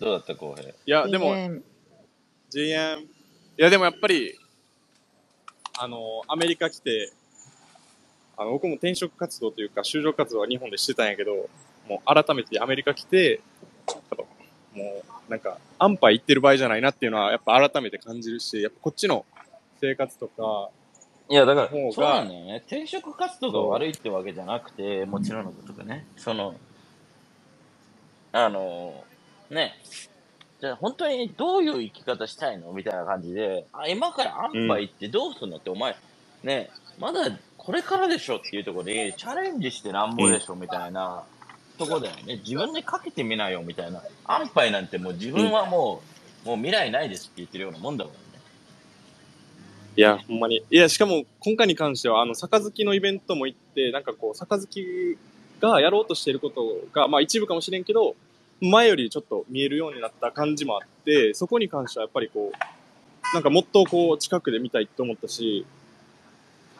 [0.01, 0.71] どうだった、浩平？
[0.71, 1.61] いや、でも、ね
[2.51, 3.09] GM、い
[3.57, 4.35] や、でもやっぱり、
[5.79, 7.13] あの、アメリカ来て、
[8.37, 11.49] あの、僕も転職活動というか、就職活動は日本でしてたんやけど、
[11.89, 13.41] もう改めてアメリカ来て、
[14.75, 19.25] もう、なんか、安牌行ってる場合じゃないなっていうのは、やっぱ改めて感じるし、やっぱこっちの
[19.81, 20.71] 生活とか、
[21.29, 22.57] いや、だから、そうなんだよね。
[22.67, 26.57] 転職活動が悪いってわけじゃなくて、もちろんのことがね、その、
[28.33, 29.05] あの、
[29.51, 29.75] ね、
[30.63, 32.73] じゃあ本当にどういう生き方したいの？
[32.73, 35.97] みたいな感じで、あ今から安牌ってどうすんのって、お前、
[36.45, 41.25] ね、まだこれからでしょっていうところで、チャレンジしてなんぼでしょみたいな
[41.79, 42.37] とこだよね。
[42.37, 44.05] 自分でかけてみなよみたいな。
[44.25, 46.01] 安牌なんてもう自分はも
[46.45, 48.21] う、もう未来ないですって言ってるようなもんだもんね。
[49.97, 50.63] いや、ほんまに。
[50.71, 55.19] いや、しかも今回に関しては、あの、杯のイベントも行って、なんかこう、杯
[55.61, 58.15] がやろうとしていることが、まあ一部かもしれんけど、
[58.71, 65.67] 前よりちょっと見えるようになった感じもあって、そこに関してはやっぱりこう、なんかもっとこう、近くで見たいと思ったし、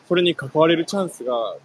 [0.07, 1.57] それに関われるチャンスが、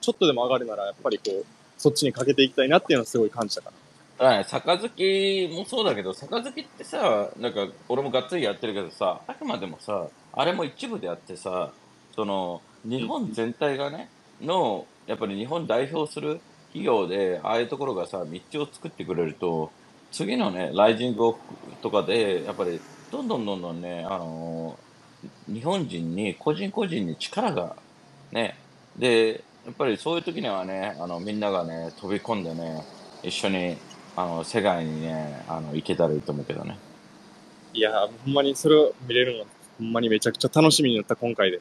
[0.00, 1.44] ちょっとでも上がるなら、やっぱりこう、
[1.76, 3.70] そっちにかけていきたいなっていうのはすごい感じたか
[4.18, 4.26] な。
[4.26, 11.72] はい、杯もそうだけど、杯ってさ、なんか、俺もがっつりやってるけどさ、あくまでもさ、あれも一部であってさ、
[12.14, 14.08] その、日本全体がね、
[14.40, 16.40] の、やっぱり日本代表する
[16.78, 19.72] 企業で、ああいうところがさ、道を作ってくれると、
[20.12, 21.38] 次のね、ライジングオフ
[21.82, 24.78] とかで、やっぱり、どんどんどんどんね、あの
[25.48, 27.76] 日本人に、個人個人に力が、
[28.32, 28.56] ね、
[28.96, 32.84] で、やっぱりそういう時にはね、あの、みんながね、飛び込んでね、
[33.22, 33.76] 一緒に、
[34.16, 36.78] あの、世界にね、あの、行けたらいいと思うけどね。
[37.74, 39.46] いや、ほんまにそれを見れるの、
[39.78, 41.60] ほんまにめちゃくちゃ楽しみになった今回で。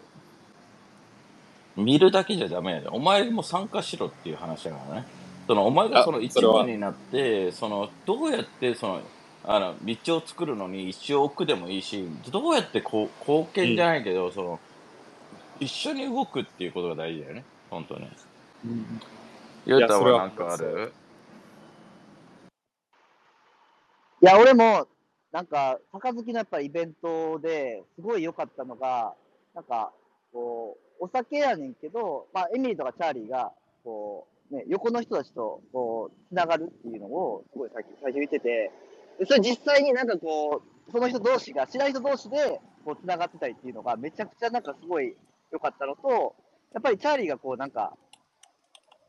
[1.78, 2.90] 見るだけじゃダメやで。
[2.90, 5.08] お前も参加しろっていう話だからね。
[5.48, 9.02] その、お前がその一あそれは部になって、その、どうやってその、
[9.46, 14.60] あの、道を作るのに一生置くでもいいし、どうやってこう、貢献じゃないけど、その、
[15.60, 17.46] 一緒に動くっていうことが大事だよね。
[17.70, 18.12] 本当ね。
[19.66, 20.92] ヨタそれははなんかある？
[24.22, 24.88] いや、俺も、
[25.32, 29.14] なんか、杯のやっぱイベントですごい良かったのが、
[29.54, 29.92] なんか、
[30.34, 33.52] こう、お酒やねんけど、まあ、エミリーとかチャーリーが、
[33.84, 38.72] こう、ね、横の人たちと、こう、つながるっていうのを、すごい最近最初言ってて、
[39.26, 45.16] それ実際になんかこう、その人同士が、知らない人同士で、こう、つながってたりっていうのが、めちゃくちゃなんかすごい
[45.52, 46.36] 良かったのと、
[46.74, 47.94] やっぱりチャーリーがこう、なんか、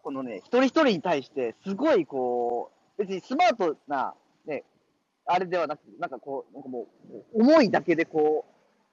[0.02, 4.14] このね、一人一人に対して、すごいこう、別にスマートな、
[4.46, 4.64] ね、
[5.26, 6.86] あれではなく、なんかこう、なんかも
[7.34, 8.44] う、思いだけでこ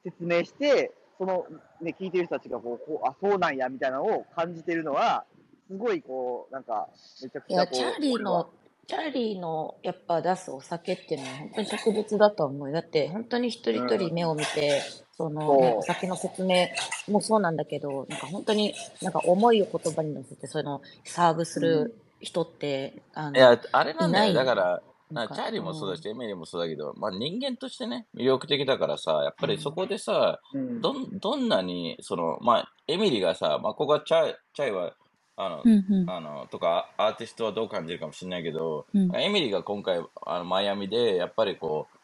[0.03, 1.45] う、説明して、その、
[1.81, 5.25] ね、聞いてる人たちがこう、こうあ、そうなんや、みたいなのを感じてるのは、
[5.67, 6.89] すごいこう、なんか、
[7.21, 8.49] めちゃくいや、ちゃこう、チャーリーの、
[8.87, 12.73] チャーリーのやっぱ出すお酒っていうのは本当に特別だと思うよ。
[12.73, 14.81] だって本当に一人一人目を見て、
[15.17, 16.67] その、ねお酒の説明
[17.07, 24.31] もそうなんだけど、なんか本当になんか思いを言葉に乗せて、そのサーブする人って、あの、いや、あれなんだよ。
[24.31, 24.81] いないだから、
[25.11, 30.81] なんかチャーリーもそうだし、エミリーもそうだけど、まあ人間としてね、魅力的だからさ、やっぱりそこでさ、うん。
[30.81, 34.93] どん、どんなに、その、まあ、エミリーがさ、まあ、ここはチャイ、チャイは、
[35.37, 36.09] あの、うんうん。
[36.09, 39.15] あの、とか、アーティストはどう感じるかもしれないけど、うん。
[39.15, 41.97] エミリーが今回、あの、マイアミで、やっぱりこう、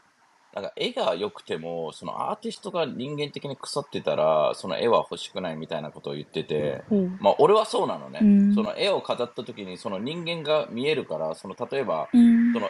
[0.54, 7.18] なんか絵が良くても、そのアーティストが人間的に腐ってたら、その絵は欲しくないみたいなことを言ってて、うん。
[7.22, 8.20] まあ、俺はそうなのね。
[8.22, 8.54] うん。
[8.54, 12.54] その絵を飾った時に、その人間が見えるから、その、例えば、うん。
[12.54, 12.70] その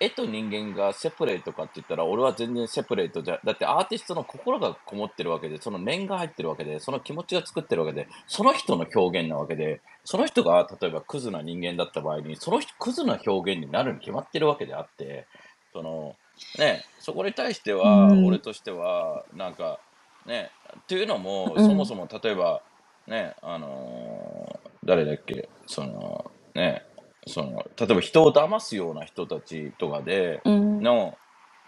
[0.00, 15.26] 絵と人間がセパレートかって言ったら、俺は全然セパレートじゃ、だってアーティストの心がこもってるわけで、その念が入ってるわけで、その気持ちが作ってるわけで、その人の表現なわけで、その人が例えばクズな人間だった場合に、その人クズな表現になるに決まってるわけであって、
[15.72, 16.16] その、
[16.58, 18.26] ね、そこに対しては、うん。
[18.26, 19.78] 俺としては、なんか、
[20.26, 21.64] ね、っていうのも、うん。
[21.64, 22.62] そもそも例えば、
[23.06, 26.84] ね、あのー誰だっけ、その、ね、
[27.26, 30.80] その、例えば人を騙すような人たちとかで、うん。
[30.80, 31.16] の、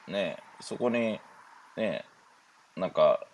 [0.09, 1.21] ね、そこに、
[1.77, 2.05] ね、
[2.77, 3.27] なんか、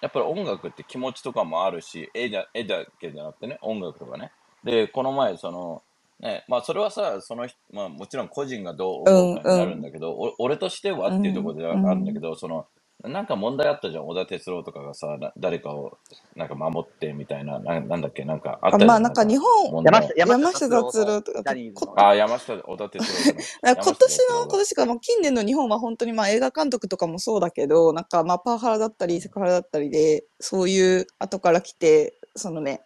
[0.00, 4.32] やっぱり音楽って気持ちとかもあるし、絵じゃ絵だけじゃなくてね、音楽とかね。
[4.64, 5.82] で、この前、その、
[6.20, 12.66] ね、まあそれはさ、その人、まあもちろん個人がどう思うかになるんだけど、お俺としてはっていうところではあるんだけど、その、
[13.04, 14.08] なんか問題あったじゃん。
[14.08, 15.98] 小田哲郎とかがさ、な誰かを
[16.34, 23.36] なんか守ってみたいな、ななんだっけ、なんかあったよあまあなんか日本、問題山下、山下達達郎とかジャニーズのこあ、山下、小田哲郎。
[23.62, 32.82] だから今年の、今年か、まあ、近年の日本は本当にまあ映画監督とかもそうだけど、なんかまあパワハラだったりセクハラだったりで、そういう後から来て、そのね、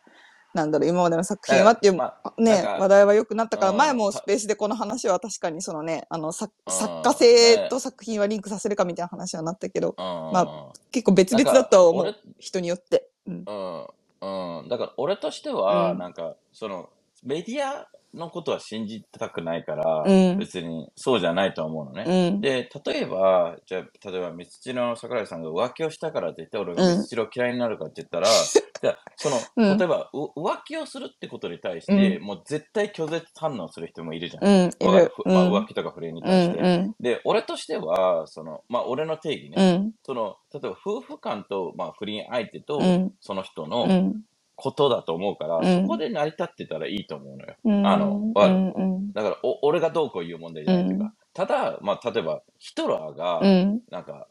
[0.55, 3.77] なんだろう、今までの作品はっていう、まあね、話題は良くなったから、うん。
[3.79, 10.05] 前もスペースでこの話は確かにそのね、あの作家性と作品はリンクさせるかみたいな話はなったけど、うん。
[10.33, 13.09] ま結構別々だとは思う、人によって。
[13.27, 13.45] うん。
[13.47, 14.69] うん、うん。
[14.69, 15.99] だから俺としては、うん。
[15.99, 16.91] なんか、その、
[17.25, 20.39] メディアのことは信じたくないから、うん。
[20.39, 22.05] 別にそうじゃないと思うのね。
[22.07, 22.41] うん。
[22.41, 26.99] で、例えば、じゃあ、例えば、ミスチルの桜井さんが浮気をしたからって言って、俺がうん。
[26.99, 28.29] ミスチルを嫌いになるかって言ったら、
[28.83, 29.79] じゃあ、その、うん。
[29.79, 34.45] 例えば、う浮気をするってことに対して、もう絶対拒絶反応する人もいるじゃん。
[34.45, 34.93] うん、いる。
[34.93, 35.13] わかる？
[35.15, 35.55] ふまあ、うん。
[35.65, 36.59] 浮気とか不倫にう対して。
[36.79, 44.23] ん、で、俺としては、その、まあ、俺の定義うん、ね、うん、その、例えば夫婦間と、まあ、不倫相手とうん、その人うのん、
[44.63, 45.83] ことだと思うから、うん。
[45.83, 47.57] そこで成り立ってたらいいと思うのよ。
[47.65, 47.85] うん。
[47.85, 51.13] あのうん、うん、だから、お俺がどうこう言う問題じゃないというか、うん。
[51.35, 54.29] ただ、まあ、例えば、ヒトラーが、うん、なんか、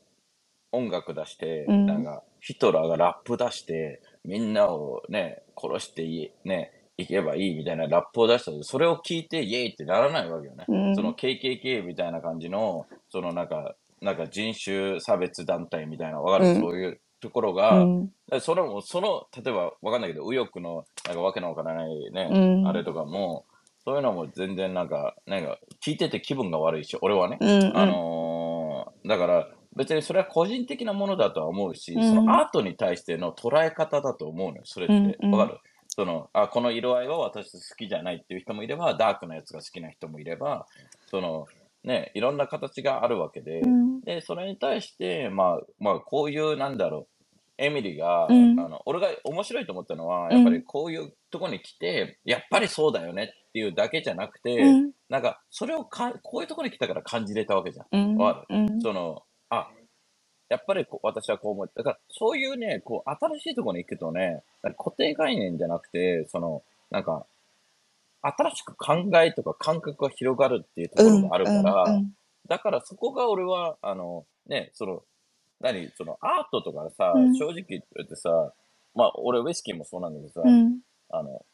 [0.71, 1.86] 音楽出して、うん。
[1.86, 10.63] なんか、ヒトラーがラップ出して、みんなをね、殺していね、いけばいいみたいなラップを出したら、それを聞いて、イエーイってならないわけよね。
[10.65, 10.95] うん。
[10.95, 16.61] その KKK みたいな感じの、そのなんか、なんか人種差別団体みたいな、わかる、うん。
[16.61, 18.11] そういうところうが、ん、
[18.41, 22.67] それも、その、例えば、わかんないけど、右翼の、なんかわけのわからないね、うん。
[22.67, 23.45] あれとかも、
[23.86, 27.38] そういうのも全然なんか、なんか、聞いてて気分が悪いし、俺はね。
[27.39, 32.03] うん、あのーだから、別にそれは個人的なものだとは思うし、うん。
[32.03, 34.93] そのアートに対しての捉え方だと思うのよ、それって。
[34.93, 35.32] うんうん。
[35.32, 35.59] わかる？
[35.88, 40.65] その、あ、この色合いは私好きじゃないっていう人もいれば、ダークなやつが好きな人もいれば、
[41.07, 41.47] その、
[41.84, 47.07] ね、いろんな形があるわけで、うん、で、それに対して、まあ、まあ、こういう、なんだろう、
[47.62, 48.59] エミリが、うん。
[48.59, 50.38] あの、俺が面白いと思ったのは、うん。
[50.38, 57.88] やっぱりこういうとこに来て、やっぱりそうだよねっていうだけじゃなくて、うん、なんか、それをか、こういうとこに来たから感じれたわけじゃん。
[57.91, 59.70] うん、その、あ、
[60.49, 64.43] やっぱりこう私はこう思って、だからそういうね、こう新しいところに行くとね、
[64.78, 67.26] 固定概念じゃなくて、その、なんか、
[68.22, 72.12] 新しく考えとか感覚が広がるっていうところがあるから、うん、
[72.49, 75.03] だからそこが俺は、あの、ね、その、
[75.62, 78.53] 何、そのアートとかさ、うん正直言ってさ、
[78.95, 81.45] まあ俺ウイスキーもそうなんだけどさ、うん、あの、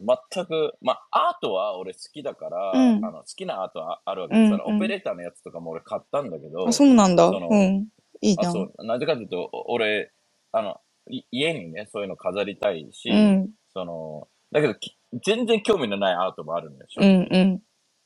[0.00, 7.28] 全く、まあ、アートは俺好きだから、うんあの好きなアートはあるわけですから、うんうんオペレーターのやつとかも俺買ったんだけど、あ、そうなんだ。
[7.28, 7.88] そのうん。
[8.22, 8.52] いいあな。
[8.52, 10.12] そうなぜかというと、お俺、
[10.52, 17.62] あの、い家にね、そういうの飾りたいし、うん、その、だけどき、全然興味のないアートもあるんだよ、正直うん、うん、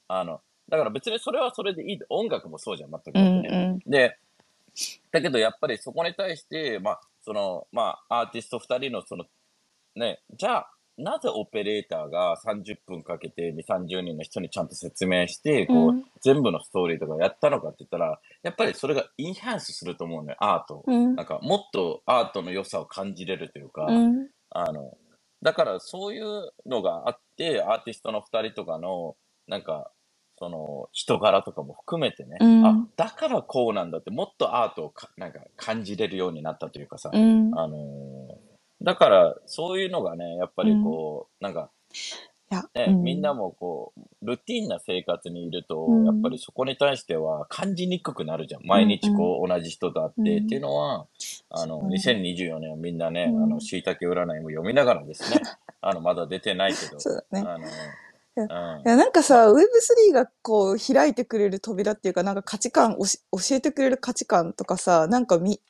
[0.08, 1.98] あの、だから別にそれはそれでいい。
[2.08, 3.46] 音楽もそうじゃん、全くうん。
[3.46, 4.18] うん、で、
[5.10, 9.24] だけどやっぱりそこに対して、まあ、その、まあ、アーティスト二人のその、
[9.96, 16.04] ね、じゃあ、なぜオペレーターが30分かけて2、30人の人にちゃんと説明して、こう、うん。
[16.22, 20.84] 全部のストーリーとかやったのかって言ったら、やっぱりそれがインハンスすると思うのよ、アートを。
[20.86, 21.16] うん。
[21.16, 24.96] なんか、もっとアートの良さを感じれるというか、うん、あの、
[25.42, 29.16] だからそういうのがあって、アーティストの二人とかの、
[29.48, 29.90] なんか、
[30.38, 32.66] その、人柄とかも含めてね、うん。
[32.66, 37.50] あ、だからこうなんだって、もっとアートをかなんか感じれるようになったというかさ、うん。
[37.58, 38.54] あのー
[38.84, 41.70] だから、そういうのがね、やっぱりこう、なんか、
[42.52, 43.02] いや、ね、うん。
[43.02, 46.04] みんなもこう、ルーティンな生活にいると、うん。
[46.04, 48.66] やっぱりそこに対しては感じにくくなるじゃん。
[48.66, 50.44] 毎日こう、同じ人と会って、うん。
[50.44, 51.06] っていうのは、
[51.50, 51.88] あの、そう。
[51.88, 53.44] ね2024年はみんなね、うん。
[53.44, 55.40] あの、椎茸占いも読みながらですね、
[55.80, 57.48] あの、まだ出てないけど、そうだね。
[57.48, 57.70] あの、い
[58.36, 58.48] うん。
[58.86, 65.60] いや、なんかさ、Web3 がこう開いてくれる扉っていうか、なんか価値観、おし教えてくれる価値観とかさ、なんかみ、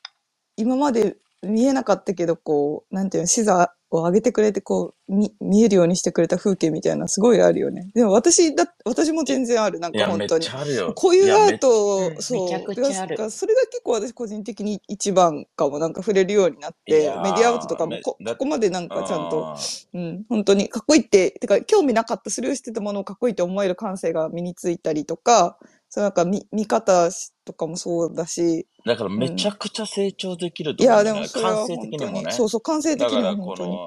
[0.57, 7.89] 今まで見えなかったけど、こう、なんていうの、視座を上げてくれて、こう、み、見えるようにしてくれた風景みたいな、すごいあるよね。
[7.93, 10.49] でも私だ、私も全然ある、なんか本当にち。
[10.49, 10.93] ゃあるよ。
[10.95, 12.47] こういうアートを、うんそう。
[12.49, 19.55] それが結構私個人的に一番かもなんか触れるようになって、メディアアートとかもこここまでなんかちゃんと
[19.93, 25.57] うん、本当にかっこいいって、てか興味なかったスルーしてたものをかっこいいって思える感性が身についたりとか、
[25.95, 27.09] そうなんか見、見方
[27.45, 31.21] とかもそうだし、だからめちゃくちゃ成長できるいや、と思うんだよね。
[31.21, 32.31] でもそれは本当に、的にもね。
[32.31, 33.77] そうそう、感性的には本当に。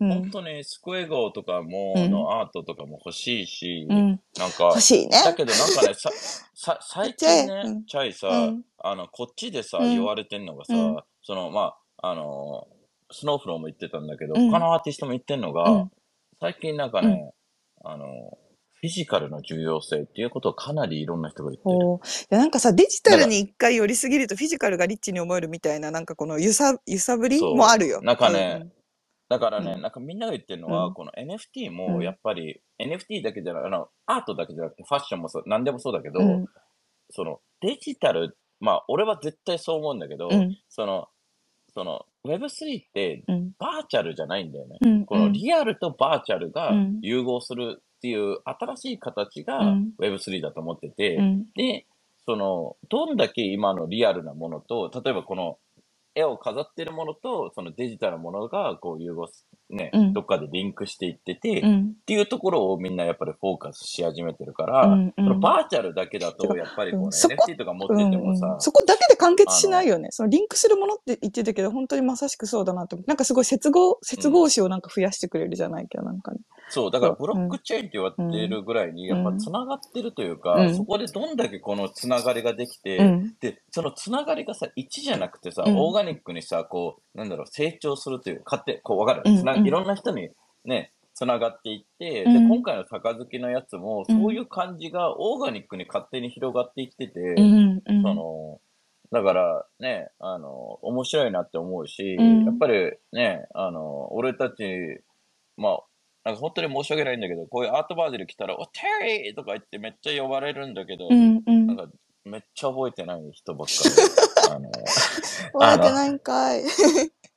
[0.00, 0.08] うん。
[0.08, 4.20] 本当にスクエゴとかも、うんのアートとかも欲しいし、うん。
[4.36, 5.22] なんか欲、しいね。
[5.24, 6.10] だけどなんかね、さ、
[6.52, 12.66] さ、最近ね、うんチャイさ、うんあの、こっちでさ、うん言われてんのがさ、うんその、まあ、あの、
[13.12, 15.92] スノーフローも言ってたんだけど、うん他のアーティストも言ってんのが、うん
[16.40, 17.32] 最近なんかね、
[17.84, 18.36] あの、
[18.82, 21.76] フィジカルの重要性っていうことをかなりいろんな人が言ってる。
[21.76, 28.02] いや、なんかさ、デジタルに一回寄りすぎるとフィジカルがリッチに思えるみたいな、なんかこの揺さ、揺さぶりもあるよ。
[28.02, 28.66] なんかね、
[29.28, 36.46] だからね、うんなんかみんなが言ってるのは、うんこの NFT うもんやっぱり、NFT だけじゃない、あの、アートだけじゃなくてファッションもそう、何でもそうだけど、うん。
[37.10, 40.58] そのデジタル、まあ俺は絶対そう思うんだけど、うん。
[40.68, 41.06] その、
[41.72, 43.52] その Web3 ってうん。
[43.60, 44.78] バーチャルじゃないんだよね。
[44.82, 45.06] うん。
[45.06, 51.44] このリアルとバーチャルがうん融合するっていう新しい形がうん Web3 だと思ってて、うん。
[51.54, 51.86] で、
[52.26, 55.58] その、どんだけ今のリアルなものと、例えばこの
[56.14, 61.94] 絵を飾ってるものと、そのデジタルなものがこう融合す、ね、うんどっかでリンクしていってて、っうん。
[62.06, 70.08] ていうところをみんなやっぱりフォーカスし始めてるから、うんうんそのバーチャルだけだと、やっぱりこう、ねうんそこ NFT とか持っててもんうんそこだけで完結しないよね。
[70.10, 72.96] そのリンクするものって言ってたけど、本当にまさしくそうだなって。
[73.06, 76.40] なんかすごい接合、接合詞をなんか増やしてくれるじゃないけど、なんかね。
[76.68, 83.34] そう、だからそうブロックチェーンって言われてるぐらいに、やっぱ繋がってるというか、うんそこでどんだけこの繋がりができて、うん。
[83.40, 90.30] で、そのつながりがさ、1じゃなくてさ、うんオーガニックにさ、こう、なんだろう、成長するという、勝手、こう、わかる、うんうんいろんな人に
[90.64, 97.82] ね、つながっていって、うんで、今回の杯のやつも、うんそういう感じがオーガニックに勝手に広がっていってて、うん。
[97.84, 98.02] うん。
[98.02, 98.60] その、
[99.12, 104.64] だからね、あの、面白いなって思うし、うんやっぱりね、あの、俺たち、
[105.56, 105.82] まあ、
[106.24, 108.80] なんか本当に申し訳ないんだけど、こういうアートバーゼル来たら、お、テ
[109.24, 111.42] リーとか言ってめっちゃ呼ばれるんだけど、うん。
[111.44, 111.76] うんなん。
[111.76, 111.88] か、
[112.24, 113.90] めっちゃ覚えてない人ばっかり。
[114.52, 114.70] あの、
[115.52, 116.62] 覚えてないんかい。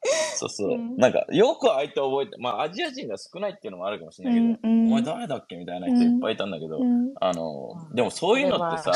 [0.36, 0.72] そうそう。
[0.72, 8.92] うんなんか、よく相手覚えて、まあ、アジア人が少ないっていうのもあるかもしれないけど、うんお前誰だっけみたいな人いっぱいいたんだけど、うんあの、でもそういうのってさ、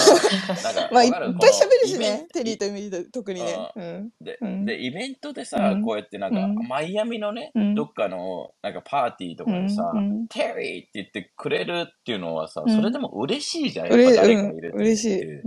[0.63, 1.33] なんか、 まあ、いっぱい喋
[1.81, 2.27] るしね。
[2.33, 3.55] テリーとエミリーと特にね。
[3.57, 4.11] あうん。
[4.21, 13.87] で、うんで、イベントでさ、うんこうやってなんか、うんマイアミのね、うんどっかの、なんかパーティーとかでさ、うんテリーって言ってくれるっていうのはさ、うんそれでも嬉しいじゃん。
[13.87, 15.41] やっぱ誰かうんいるって嬉しい。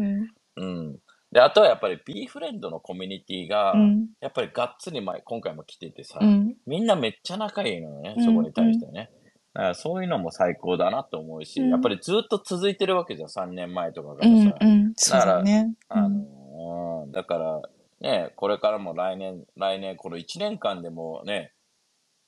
[0.57, 0.99] うん。
[1.33, 1.37] うん。
[1.37, 4.09] で、あとはやっぱり B フレンドのコミュニティが、うん。
[4.21, 6.57] やっぱりがっつり前、今回も来ててさ、うん。
[6.67, 9.11] みんなめっちゃ仲いいのよね、うんそこに対してね。
[9.55, 14.57] だからそういうのも最高だなと思うし、うんやっぱりずっと続いてるわけじゃん、3年前とかからさ。
[14.61, 14.69] うん。
[14.69, 14.93] うん。
[14.97, 15.75] そうだね。
[15.89, 17.63] あのーだから、
[18.01, 21.53] ね、これからも来年、来年、この1年間でもね、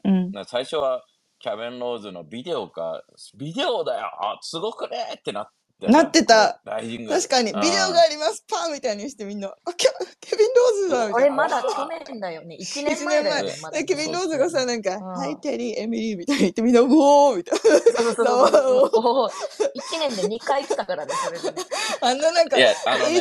[0.05, 0.31] うん。
[0.33, 1.05] な最初は
[1.39, 3.03] キャベン・ローズのビデオか、
[3.37, 5.53] ビデオだよあすごくねってなって。
[5.81, 6.61] なってた。
[6.65, 9.89] 確かに、ビデオがあります、パーみたいにしてみんな、あ、ケ
[10.21, 11.27] ケビン・ローズだみたいな。
[11.27, 11.69] 俺まだ去
[12.07, 12.57] 年だよね。
[12.61, 19.31] 1年前だよねケビン・ローズがさ、なんか、うんはい、テリー、エミリーみたいに言ってみんな、うおーみたいそうそうそうざわそう。
[19.99, 21.65] 1年で2回来たからね、それでね。
[22.01, 22.09] な。
[22.09, 22.75] あんななんか、映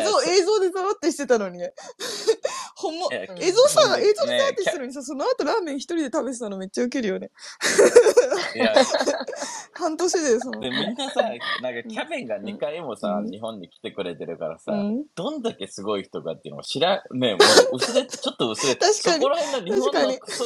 [0.04, 1.74] 像、映像でざわってしてたのにね。
[2.76, 7.32] ほんま、映像さ、ね映像でざわってしてるのにさ、その後ラーメン一人で食べてたのめっちゃウケるよね。
[9.74, 10.60] 半年で、その。
[10.60, 17.37] で、みんなさ、なんかキャベンが2回もさ、うん日本に来てくれてるからさ、うんどんだけすごい人かっていうのを知ら、ね、も
[17.73, 20.45] う薄れ、 ちょっと薄れて、確かにそこら辺の日本確かにのクソ、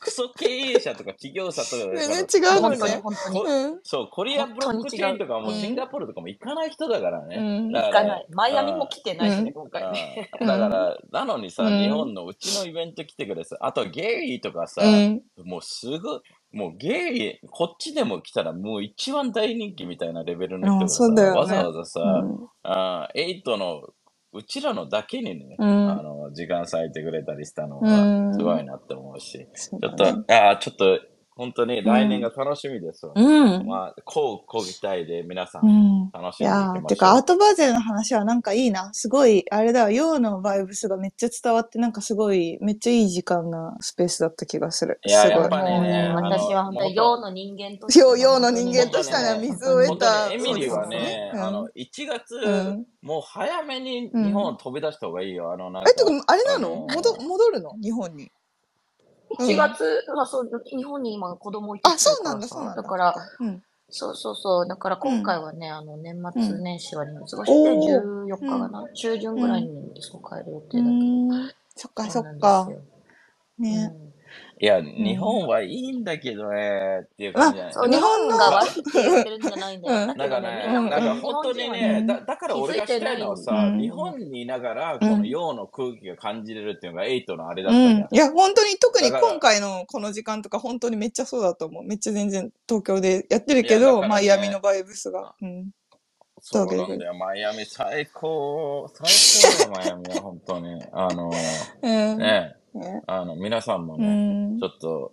[0.00, 3.00] クソ経営者とか企業者とかだから全然違うの本当ににね。
[3.02, 3.40] 本当に。
[3.40, 3.80] うん。
[3.82, 7.36] そう、コリアンブロックチェーンとかもシンガポールとかも行かない人だからね。
[7.36, 8.26] うんだ行かない。
[8.30, 10.30] マイアミも来てないしね、今回ね。
[10.40, 15.22] うんだから、なのにさ、うん日本のうちのイベント来てくれさ、あとゲイリーとかさ、うん。
[15.44, 16.20] もうすごい、
[16.52, 21.22] もうゲイこっちでも来たらもう一番大人気みたいなレベルの人があさ、ね。
[21.30, 22.48] わざわざさ、うん。
[22.62, 23.82] あエイトの、
[24.32, 25.90] うちらのだけにね、うん。
[25.90, 28.34] あの、時間割いてくれたりしたのうは、ん。
[28.34, 31.00] すごいなって思うし、そうちょっと、ああ、ちょっと、
[31.38, 33.12] 本当に来年が楽しみですわ。
[33.14, 33.64] うん。
[33.64, 36.10] まあ、こう、こぎたいで皆さうんん。
[36.12, 36.86] 楽しんでいきましょう。
[36.88, 38.92] てか、アートバーゼルの話はなんかいいな。
[38.92, 44.98] すごい、あれだわ、ヨーのバイブスがめっちゃ伝わって、なんかすごい、めっちゃいい時間なスペースだった気がする。
[45.06, 45.40] いやすごい。
[45.42, 48.00] やっぱりねもうね、あの私は本当に、もう陽の人間として。
[48.00, 55.52] 陽陽の人間としては水を得たエミリーはね、うんあの、1月、うんもう早めに日本を飛び出した方がいいよ。
[55.52, 58.30] あの、なんかえ、てか、あれなの戻戻るの日本に。
[59.30, 62.82] 1月はそう、日本に今子供いてあ、そうなんだ、そうなんだ。
[62.82, 63.62] だから、うん。
[63.90, 64.68] そうそうそう。
[64.68, 68.26] だから今回はね、あの、年末うん年始はね、過ごしておー。
[68.26, 71.58] 14日かな、中旬ぐらいにそう帰る予う定だけど。
[71.74, 72.68] そっか、そっか。
[73.58, 73.92] ね。
[74.60, 77.72] うんいや、日本はいいんだけどね、っていう感じじゃない？
[77.74, 80.00] そう、日本が悪いって言ってるんじゃないんだよ。
[80.00, 88.00] うんだなんかね、みんななんか本当にね、うんだだから俺がしたいのはさ、うん日本にいながら、こうんの陽の空気が感じれるっていうのがエイトのあれだうったじゃん。
[88.00, 88.08] ん。
[88.10, 91.84] いや、本当に、特に今回のこの時間とか、本当にめっちゃそうだと思う。
[91.84, 95.34] めっちゃ全然東京でやってるけど、いやだからねマイアミのバイブスが。
[95.40, 95.70] うん。
[96.40, 99.08] そうなんだよ、マイアミ最高、最
[99.52, 100.82] 高だよ、マイアミは、本当に。
[100.92, 101.30] あの、
[101.82, 102.18] うん。
[102.18, 104.68] ね、ねあの、皆さんもうね、んちょ。
[104.68, 105.12] っと、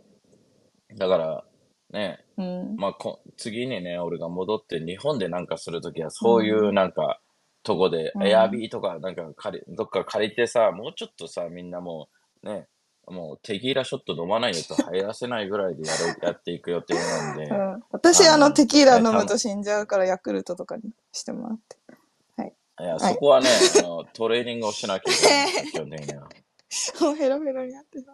[0.98, 1.44] だから、
[1.92, 2.76] ね、うん。
[2.78, 7.20] まあ、こ次にね、俺が戻って日本でなんかするときは、そういうなんか、
[7.64, 12.10] とこで、うんエアビーとか、なんか借り、どっか借りてさ、もうちょっとさ、みんなも
[12.44, 12.68] う、ね、
[13.08, 21.78] もうテキーラショット飲まないよと 入らせないぐらいでやる、やっていく予定なんで、うん私、あの、テキーラね飲むと死んじゃうから、ヤクルトとかにしてもらって。
[22.78, 23.50] いや、いそこはね、
[23.80, 26.28] あの、トレーニングをしなきゃいけない、基本的には。
[27.02, 28.14] もうヘロヘロになってさ。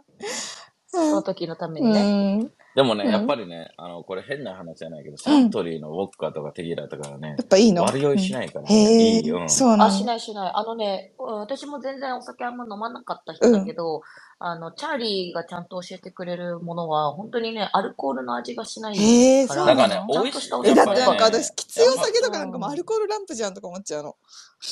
[0.94, 2.36] その時のためにうね。
[2.38, 2.52] ん。
[2.76, 7.84] でもね、うんやっぱりね、あの、これ変な話じゃないけど、サントリーのウォッカとかテキーラとかはねや、っぱいいの？
[7.84, 9.48] 悪酔いしないからへね、えいいよ。
[9.48, 9.92] そうなんだ。
[9.92, 10.52] しないしない。
[10.54, 14.02] あのね、うん私も全然お酒あんま飲まなかった人だけど、
[14.44, 19.62] あの、チャーリーがちゃんと教えてくれるものは、本当にね、アルコールの味がしないへえから。
[19.62, 20.34] そうなんかね、ちゃん美味しい。
[20.36, 24.16] としたおえ、酒だってなんか私、きついお酒とかなんかもアルコールランプじゃんとか思っちゃうの。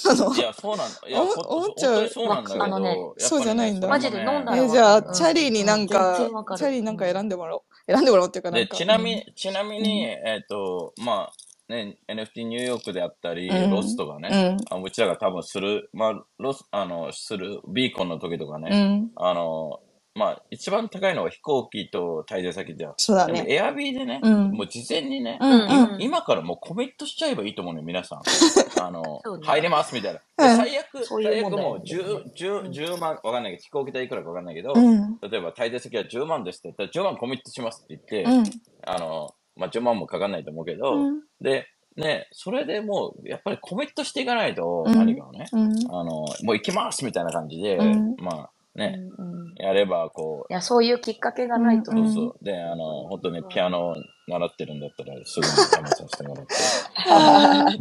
[0.09, 1.01] あ のい、や、そうなんだ。
[1.07, 7.63] いや、思ほ思っちゃう本当にそうなんだけど、あのねそうじゃないんだマジで飲んだらえ、じゃあ、うんチャリーになん全か然わか、るチャリーなんか選んでもらおう。
[7.87, 8.77] 選んでもらおうっていうかなんで、か。
[8.77, 11.33] ちなみに、ちなみに、えっ、と、まあ、
[11.69, 14.57] ね、NFT ニューヨークであったり、うんロスとかうね、ん。
[14.69, 19.11] あうちらが多分する、まあ、ロス、あの、する、ビーコンの時とかうね、ん。
[19.15, 19.79] あの、
[20.15, 22.93] まあ、一番高いのは飛行機と滞在先じゃん。
[22.97, 23.33] そうだね。
[23.33, 28.21] でもエアビーでね、うんもう事前にね、うんうん今今からもうコミットしちゃえばいいと思うのよ、皆さん。
[28.81, 30.19] あの、そうね入れますみたいな。
[30.19, 35.19] でうん最悪、そういう最悪問題もう10、10、10万、わかんないけど、飛行機代いくらかわかんないけど、うん。
[35.21, 38.43] 例えば滞在先は10万ですって言ったら、10万コミットしますって言って、うん。
[38.85, 41.21] あの、まあ、10万もかかんないと思うけど、うん。
[41.41, 45.69] で、ね、それでもう、やっぱりコミットしていかないと、うん何かをね、うん。
[45.91, 51.91] あの、もう行きますみたいな感じで、うんまあ、ね、うんうんやれば、こう、いや、そういうきっかけがないと。
[51.91, 52.45] そううんそう。
[52.45, 53.95] で、あの、本当にピアノを
[54.29, 56.53] 習ってるんだったら、すぐに試させてもらって、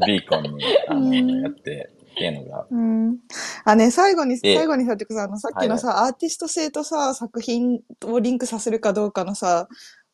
[0.06, 3.18] ビーコンに、あの、うんやって、っていうのが、うん。
[3.64, 9.68] あ、ね、最後に、で最後にさ、てかさ、あの、さっきのさ、アーティスト性とさ、作品をリンクさせるかどうかのさ、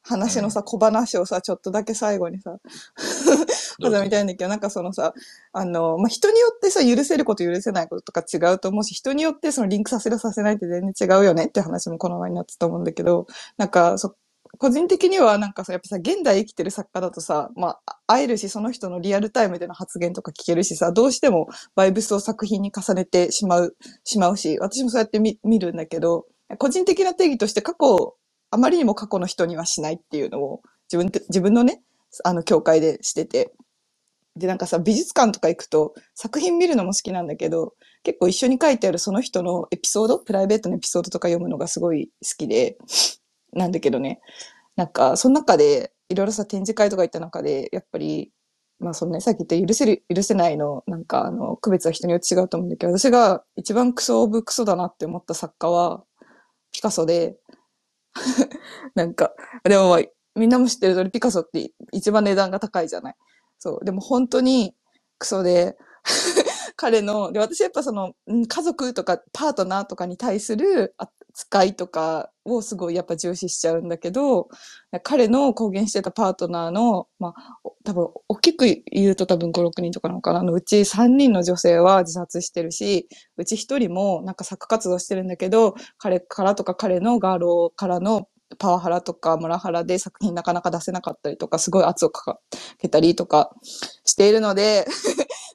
[0.05, 2.59] 話のさ、小話をさ、ちょっとだけ最後にさ、
[3.81, 3.97] どうぞ。
[3.99, 5.15] 挟みたいんだけど、なんかそのさ、
[5.53, 13.27] あの、まあ、人によってさ、許せること許せないこととか違うと思うし、人によってそのリンクさせるさせないって全然違うよねって話もこの前になってたと思うんだけど、
[13.57, 14.15] なんか、そ、
[14.59, 26.27] 個人的にはなんかさ、やっぱさ、現代生きてる作家だとさ、まあ、会えるし、その人のリアルタイムでの発言とか聞けるしさ、どうしてもバイブスを作品に重ねてしまう、しまうし、私もそうやって見見るんだけど、
[26.59, 28.17] 個人的な定義として過去、
[28.55, 31.83] あまりにも過去の人にはしないっていうのを自分、自分のね、
[32.23, 33.53] あの、教会でしてて。
[34.37, 37.75] で、なんかさ、美術館とか行くと作品見るのも好きなんだけど、
[38.05, 42.77] 結構一緒に書いてあるその人のエピソード、プライベートのエピソードとか読むのがすごい好きで、
[43.53, 44.21] なんだけどね、
[44.77, 48.33] なんか、その中で、いろいろさ、展示会とか行った中で、やっぱり、
[48.79, 56.05] まあそのね、さっき言った許せる、許せないの、なんかあの、区別は人によって違うと思うんだけど、私が一番クソオブクソだなって思った作家は、
[56.73, 57.37] ピカソで、
[58.95, 59.33] なんか、
[59.65, 60.01] でもまあ、
[60.37, 63.15] みんなも知ってる通りピカソって一番値段が高いじゃない。
[63.59, 63.85] そう。
[63.85, 64.75] でも本当に
[65.19, 65.77] クソで、
[66.77, 68.15] 彼の、で、私やっぱその、
[68.49, 70.95] 家族とかパートナーとかに対する
[71.35, 74.49] 扱いとかをすごいやっぱ重視しちゃうんだけど、
[75.03, 80.41] 彼の公言してたパートナーの、まあ、多分、大きく言うと多分5、6人とかなのかな。
[80.41, 88.29] あのうち3人の女性は自殺してるし、うち1人もなんか作活動してるんだけど、彼からとか彼のガーローからの
[88.59, 92.39] パワハラとかモラハラで作品なかなか出せなかったりとか、すごい圧をか
[92.79, 93.51] けたりとか
[94.05, 94.87] しているので、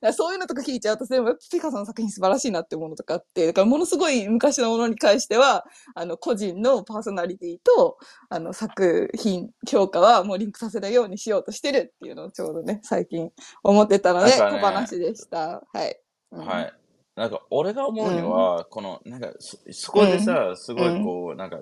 [0.08, 7.98] らそういうのとか聞いちゃうと、でもピカソの作品素晴らしいなって思うのとかあって、だからものすごい昔のものに関しては、あの、個人のパーソナリティと、
[8.30, 13.30] あの、作品評価はもうリンクさせないようにしようとしてるっていうのをちょうどね、最近
[13.64, 15.62] 思ってたので、ね小話でした。
[15.74, 16.00] はい。
[16.32, 16.74] うんはい。
[17.16, 21.60] なんか、俺が思うには、この、なんか、そそこでさ、すごいこう、なんか、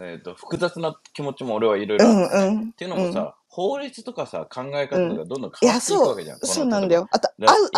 [0.00, 2.68] えっ、と、複雑な気持ちも俺はいろいろうあって、んうん。
[2.70, 7.08] っていうのもさ、法律とかさ、考え方がどんどん変わっていくわけじゃん。、このそうなんだよ。
[7.10, 7.28] あと、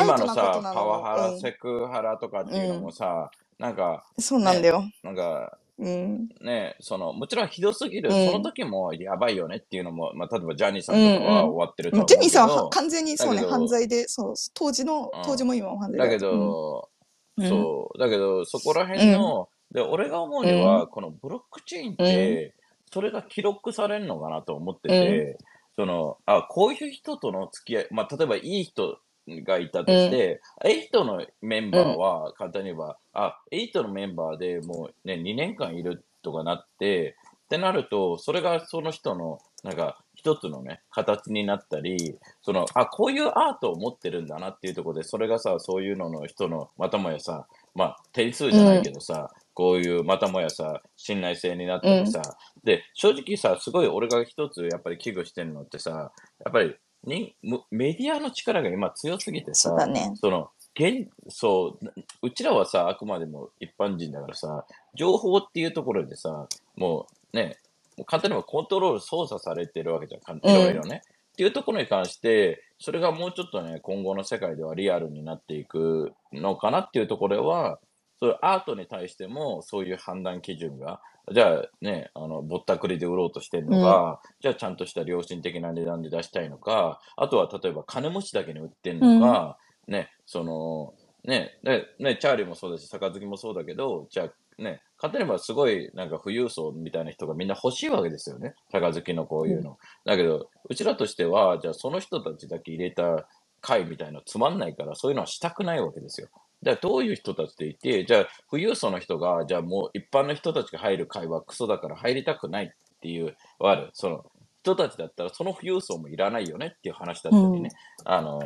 [0.01, 4.85] 今のさ、パワハラ、うんセクハラとかっていうのもさ、なんか、そうなんだよ。
[5.03, 6.29] なんか、うん。
[6.41, 8.27] ね、その、もちろんひどすぎる、うん。
[8.27, 16.89] その時もやばいよねっていうのも、まあ、例えばジャニーさんとかは終わってると思うけど、ジェニーさんは完全にそうね、犯罪で、そう、当時のうん、当時も今も犯罪だけど、
[17.37, 17.49] うん。
[17.49, 22.55] そう、だけど、そこら辺の、で、俺が思うには、このブロックチェーンって、
[22.93, 25.39] それが記録されるのかなと思ってて、
[25.77, 28.99] その、あ、こういう人との付き合い、まあ、例えばいい人
[29.29, 52.23] がいたとして、エイトのメンバーは、簡単に言えば、あ、エイトのメンバーでもうね、2年間いるとかなって、ってなると、それがその人の、なんか、一つのね、形になったり、その、あ、こういうアートを持ってるんだなっていうところで、それがさ、そういうのの人の、またもやさ、まあ、点数じゃないけどさ、こういうまたもやさ、信頼性になったりさ、
[52.63, 56.13] で、正直さ、すごい俺が一つやっぱり危惧してるのってさ、
[56.45, 60.13] やっぱりにむメディアの力が今強すぎてさ、そうだね。
[60.15, 61.93] その、現、そう、
[62.23, 66.47] うちらはさ、あくまでも一般人だからさ、情報っていうところでさ、
[66.77, 67.59] もうね、
[68.07, 71.03] 簡単にもコントロール操作されてるわけじゃん、いろいろね。
[71.33, 77.81] っていうところに関して、それがもうちょっとね、今後の世界ではリアルになっていくのかなっていうところでは、
[78.21, 81.01] そういうアートに対してもそういう判断基準が、
[81.33, 90.95] じゃあね、あの、ぼったくりで売ろうとしてるのか、じゃあちゃんとした良心的な値段で出したいのか、あとは例えば金持ちだけに売ってんのか、ね、その、
[91.25, 98.55] ね、で、ね、チャーリーもそうだし、杯もそうだけど、じゃあね、簡単に言えばすごいなんか富裕層みたいな人がみんな欲しいわけですよね。
[98.73, 99.79] 杯のこういうの。
[100.05, 103.29] だけど、うちらとしては、じゃあその人たちだけ入れた
[103.61, 106.29] 会みたいなのつまんないから、そういうのはしたくないわけですよ。
[106.63, 112.69] じゃあどういう人たちでいて、じゃあ富裕層の人が、じゃあもう一般の人たちが入る会はクソだから入りたくないっ
[113.01, 113.91] ていう、はある？
[113.93, 114.25] その
[114.63, 117.71] 人たちだったらその富裕層もいらないよねっていう話だったりね。
[118.05, 118.41] あの、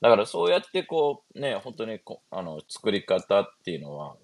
[0.00, 4.16] だからそうやってこう、ね、本当にこあの作り方っていうのは、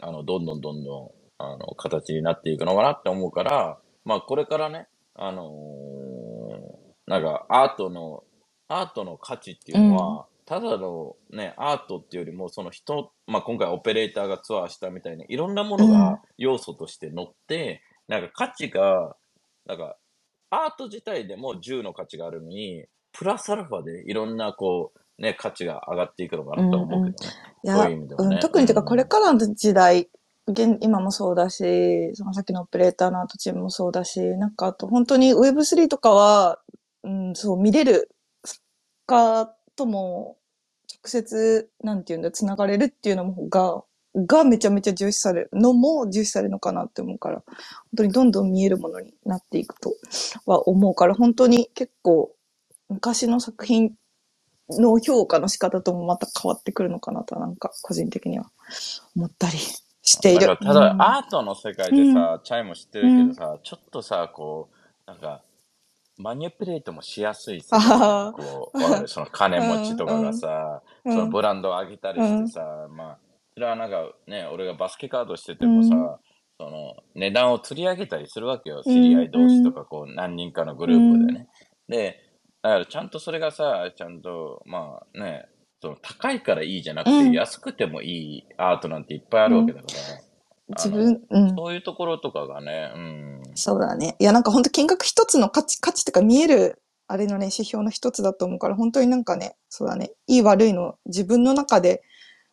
[0.00, 6.74] あの、どんどんどんどん、あの、形になっていくのかなって思うから、まあこれからね、あのー
[7.06, 8.24] なんかアートの、
[8.66, 15.92] アートの価値っていうのは、ただのね、アートっていうよりも、その人、まあ今回オペレーターがツアーしたみたいに、いろんなものうん。
[15.92, 19.16] が要素として乗って、なんか価値が、
[19.66, 19.96] なんか、
[20.50, 27.34] アート自体でも10の価値があるのに、プラスアルファでいろんなこう、ね、価値が上がっていくのかなと思うけどね。
[27.64, 28.34] いや、そういう意味ではね。
[28.36, 30.08] うん、特にてかうんこれからの時代、
[30.46, 36.58] 現今もそうだし、そのさっきのオペレーターのアートチームもそうだし、なんかあと本当に Web3 とかは、
[37.02, 38.10] うん、そう見れる
[38.44, 38.60] 作
[39.06, 40.36] 家とも
[40.92, 43.82] 直接、なんていうんだ、つながれるっていうのもが、
[44.16, 47.56] がめちゃめちゃ重視されるのも重視されるのかなって思うから、本
[47.96, 49.94] 当にどんどん見えるものになっていくと
[50.46, 52.34] は思うから、本当に結構
[52.88, 53.92] 昔の作品
[54.70, 58.50] の評価の仕方ともまた変わってくるのかなとはなんか個人的には
[59.16, 60.46] 思ったりしている。
[60.46, 65.42] だからただ、うんアートの世界でさ、チャイも知ってるけどさ、ちょっとさ、こう、なんか、
[66.18, 73.18] マニュピュレートもしやすいさ、こう、 その金持ちとかがさ、うんそのブランドを上げたりしてさ、まあ、
[73.54, 76.16] それはなんかね、俺がバスケカードしててもさ、うん。
[76.58, 78.82] その値段を釣り上げたりするわけよ。
[78.82, 81.48] 知り合い同士とか、こう、何人かのグループでね。
[81.88, 82.20] で、
[82.62, 85.46] だからちゃんとそれがさ、ちゃんと、まあね、
[85.82, 87.32] その高いからいいじゃなくて、うん。
[87.32, 89.94] 安くてもいいアートなんていっぱいあるわけだから、
[90.68, 91.56] 自分、うん。
[91.56, 93.42] そういうところとかがね、うん。
[93.54, 94.16] そうだね。
[94.18, 102.02] いや、なんか本当金額一つの価値、価値とか見える、あれのね、指標の一つだと思うから、本当になんかね、そうだね、いい悪いの自分の中で、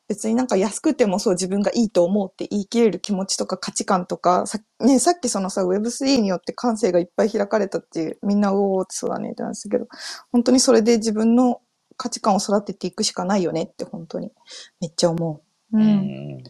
[0.10, 9.88] 別になんか安くてもそう自分がいいと思うって言い切れる気持ちとか価値観とか、さ,、ね、さっきそのさ、Web3 によって感性がいっぱい開かれたっていう、みんなおーってそうだねってなんですけど、
[10.34, 11.62] 本当にそれで自分の
[11.96, 14.32] 価値観を育てていくしかないよねって本当に
[14.82, 15.78] めっちゃ思う。
[15.78, 15.80] う。
[15.80, 15.88] うん
[16.40, 16.44] ん。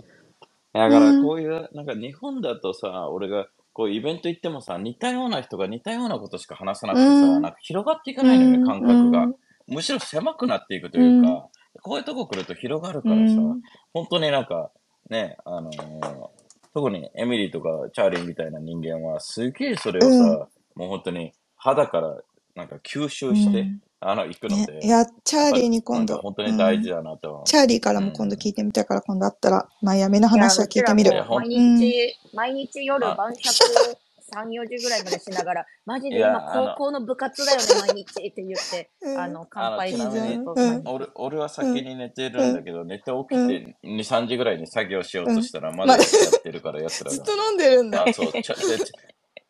[0.74, 7.42] だからこういう、なんか日本だとさ、俺がこうイベント行ってもさ、似たような人が似たようなことしか話さなくてさ、うん。
[7.42, 9.24] なんか広がっていかないのよね、感覚が。
[9.24, 9.36] うん。
[9.68, 11.48] むしろ狭くなっていくというか、
[11.82, 13.62] こういうとこ来ると広がるからさ、うん。
[13.94, 14.72] 本当になんか、
[15.10, 16.28] ね、あのー
[16.74, 20.82] 特にエミリーとかチャーリーみたいな人間は、すげえそれをさ、うん。
[20.82, 22.18] もう本当に肌から
[22.56, 26.18] なんか吸収して、うんあの、行くのねで、いや、チャーリーに今度。
[26.18, 27.44] 本当に大事だなと。
[27.46, 31.12] チャーリーからも今度聞いてみたいから、今度会ったら、マイアミの話は聞いてみる。
[31.30, 33.98] 毎日、毎日夜晩酌
[34.34, 39.20] 3、4時ぐらいまでしながら、 マジで今高校の部活だよね、毎日って言って、うん。
[39.20, 40.82] あの、乾杯あのちなみにとうん。
[40.86, 47.16] 俺俺は先に寝てるんだけど、寝て起きて2、3時ぐらいに作業しようとしたら、まだやってるから、奴らが。
[47.16, 47.32] ずっと。
[47.36, 48.06] 飲んでるんだ。
[48.08, 48.78] あそうちょで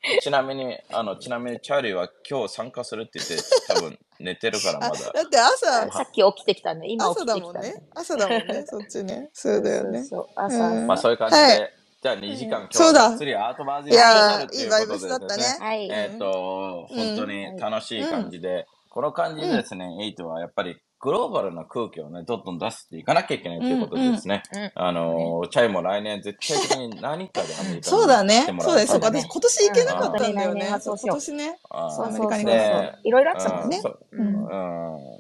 [0.04, 3.38] ち ちなみに、あの、ちなみに、チャーリーは今日参加するって言って、
[3.68, 4.98] 多分寝てるからまあ、だ。
[5.12, 6.88] だって朝、さっき起きてきたね。
[6.88, 7.84] 今起朝きてきただもんね。
[7.94, 9.30] 朝だもんね、 そっちね。
[9.34, 10.04] そうだよね。
[10.04, 15.44] そうそう朝、うんまあそういう感じで、はいじゃあ2時間、今日そうだはがっつりアートバージいョンやー、にいいなるということでバイブスだったね。
[15.60, 15.90] はい。
[15.92, 28.42] えっ、と、うん本当に楽しい感じで、この感じでですね、エイトはやっぱりグローバルな空気をね、どんどん出していかなきゃいけないということでですね、うんうんあのーチャイも来年絶対的に何かでアメリカにそうだね。
[28.44, 28.52] 来て。
[28.52, 28.92] もそうです。
[28.92, 30.80] らうために私、今年行けなかったんだよね。
[30.80, 31.60] そう今年ね。
[31.72, 32.06] そうそうそう。
[32.06, 32.44] アメリカに。
[32.44, 33.82] そうねいろいろあったもんね。
[34.12, 34.42] うん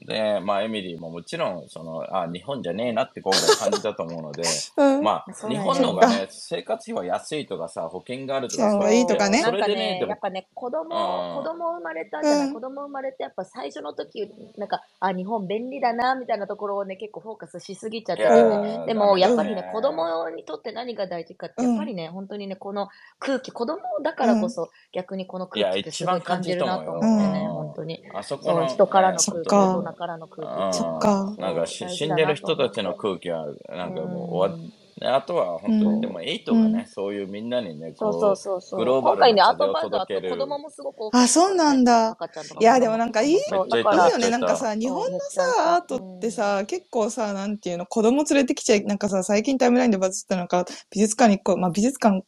[0.06, 4.44] で、まあ、エミリーももちろん、その、あ、日本じゃねえなって今回感じたと思うので、
[4.78, 5.04] うん。
[5.04, 9.42] まあ、日本の方がね、生活費は安いとかさ、保険があるとかそうさ、いいとかね。
[9.42, 11.44] なんかね、やっ、ぱね、子供、うん。
[11.44, 12.54] 子供生まれたじゃない、うん。
[12.54, 18.86] 子供生まれて、やっぱ最初の時、なんか、あ、日本便利だな、みたいなところをね、結構フォーカスしすぎちゃっていやて。
[18.88, 21.70] でも、やっぱりねダメだ、ね子供にとって何が大事かって、うん。
[21.70, 22.90] やっぱりね、本当にね、この
[23.20, 27.54] 空気、子供だからこそ、逆にこの空気ってすごい感じるなと思ってね、いや一番感じると思うよ。
[27.54, 28.04] 本当に。
[28.14, 29.78] あそこの、そう、人からのそ空気、っか。
[29.78, 30.78] 大人からの空気。
[30.78, 31.36] そっか。
[31.38, 35.08] なんかし死んでる人たちの空気は、なんかもう終わっうんね。
[35.08, 36.02] あとは本当に、うん。
[36.02, 36.92] でもエイトがね、うん。
[36.92, 38.80] そういうみんなにね、そうそうそうそう。
[38.80, 40.30] グローバルな風を届ける。
[40.30, 42.18] 子供もすごく多あ、そうなんだ。
[42.60, 44.30] いや、でもなんかいい、いいよね。
[44.30, 52.24] なんかさ、日本のさ、アートってさ、結構さ、なんていうの、子供連れてきちゃい、なんかさ、最近タイムラインでバズったのか、美術館にこう、まあ美術館、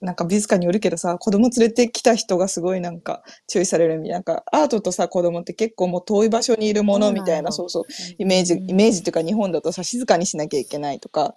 [0.00, 4.14] なんか美術館によるけどさ、子供連れてきた人がすごいなんか注意されるみたいな。
[4.16, 7.84] なんかアートとさ、子供って結構もう遠い場所にいるものみたいな、そうそう、
[8.18, 11.36] イメージ、イメージっていうか日本だとさ、静かにしなきゃいけないとか、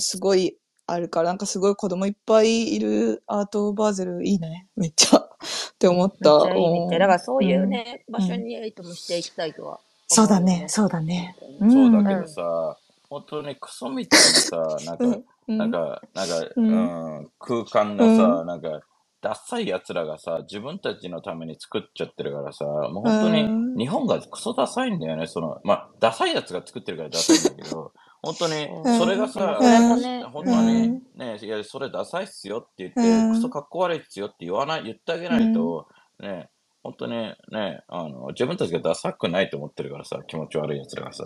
[0.00, 0.56] すごい
[0.86, 4.68] あるから、なんかすごい子供いっぱいいるアートバーゼルいいね。
[4.76, 5.18] めっちゃ。
[5.74, 6.18] って思った。
[6.20, 6.88] めっちゃいい。
[6.88, 9.80] だからそういううんね、場所にエイトもしていきたいとは。
[10.08, 11.36] そうだね、そうだね。
[11.68, 12.78] そうだんけどさ、
[13.08, 18.80] 本当にクソみたいなさ、なんか、うんなんか、なんか、ううんん、空間のさ、なんか、
[19.22, 25.26] ダッサい奴らがさ、自分たちのために作っちゃってるからさ、もう本当うんに日本がクソダサいんだよね。
[25.28, 27.92] その、まあ、ダサい奴が作ってるからダサいんだけど、
[28.22, 28.68] 本当に、
[28.98, 33.34] それがさ、それもね、本当にね、いや、それダサいっすよって言って、うん。
[33.34, 35.88] クソかっこ悪いっすよって言わない、言ってあげないと、
[36.20, 36.48] ね、
[36.84, 37.12] 本当に
[37.50, 41.24] ね、あの、自分たちがダサくないと思ってるからさ、気持ち悪い奴らがさ、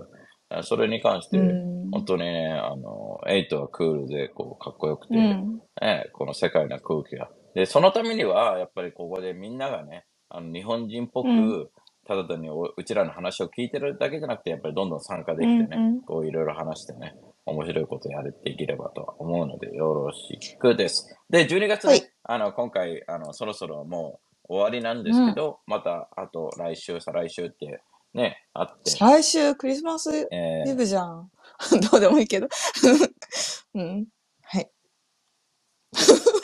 [0.62, 1.90] それに関して、うん。
[1.90, 5.60] 本当にね、あの、エイトはクールで、こう、かっこよくて、うん。
[5.80, 7.28] ね、この世界の空気が。
[7.54, 11.68] で、そのためには、やっぱりここでみんながね、あの、日本人っぽく、うん
[12.06, 17.14] ただ単におうちらの話を聞いてるだけじゃなくて、やっぱりどんどん参加できてね、うんうんこういろいろ話してね、
[17.46, 21.18] 面白いことやれていければとは思うので、よろしくです。
[21.30, 27.82] で、12月ね、はいあの、今回、あの、そろそろもう終わりなんですけど、また、あと来週、再来週って
[28.14, 31.30] ね、あって、来週クリスマスえーイブじゃん。
[31.90, 32.48] どうでもいいけど。
[33.74, 34.06] うん。
[34.42, 34.70] はい。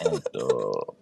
[0.04, 0.96] えっと、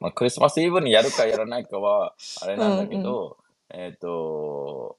[0.00, 3.38] まあ、クリスマスイブにやるかやらないかは、あれなんだけど、
[3.70, 4.98] えっと、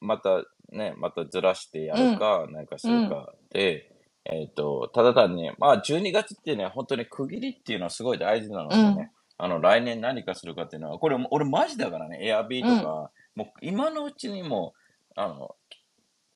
[0.00, 3.92] またね、またずらしてやるか、なんかするかで、
[4.24, 14.74] えっと、ただ単に、まあ、12月ってね、本当に区切りっていうのはすごい大事なのでね、あの、来年何かするかっていうのは、これ、俺マジだからね、エアビーとか、もう今のうちにも
[15.16, 15.54] う、あの、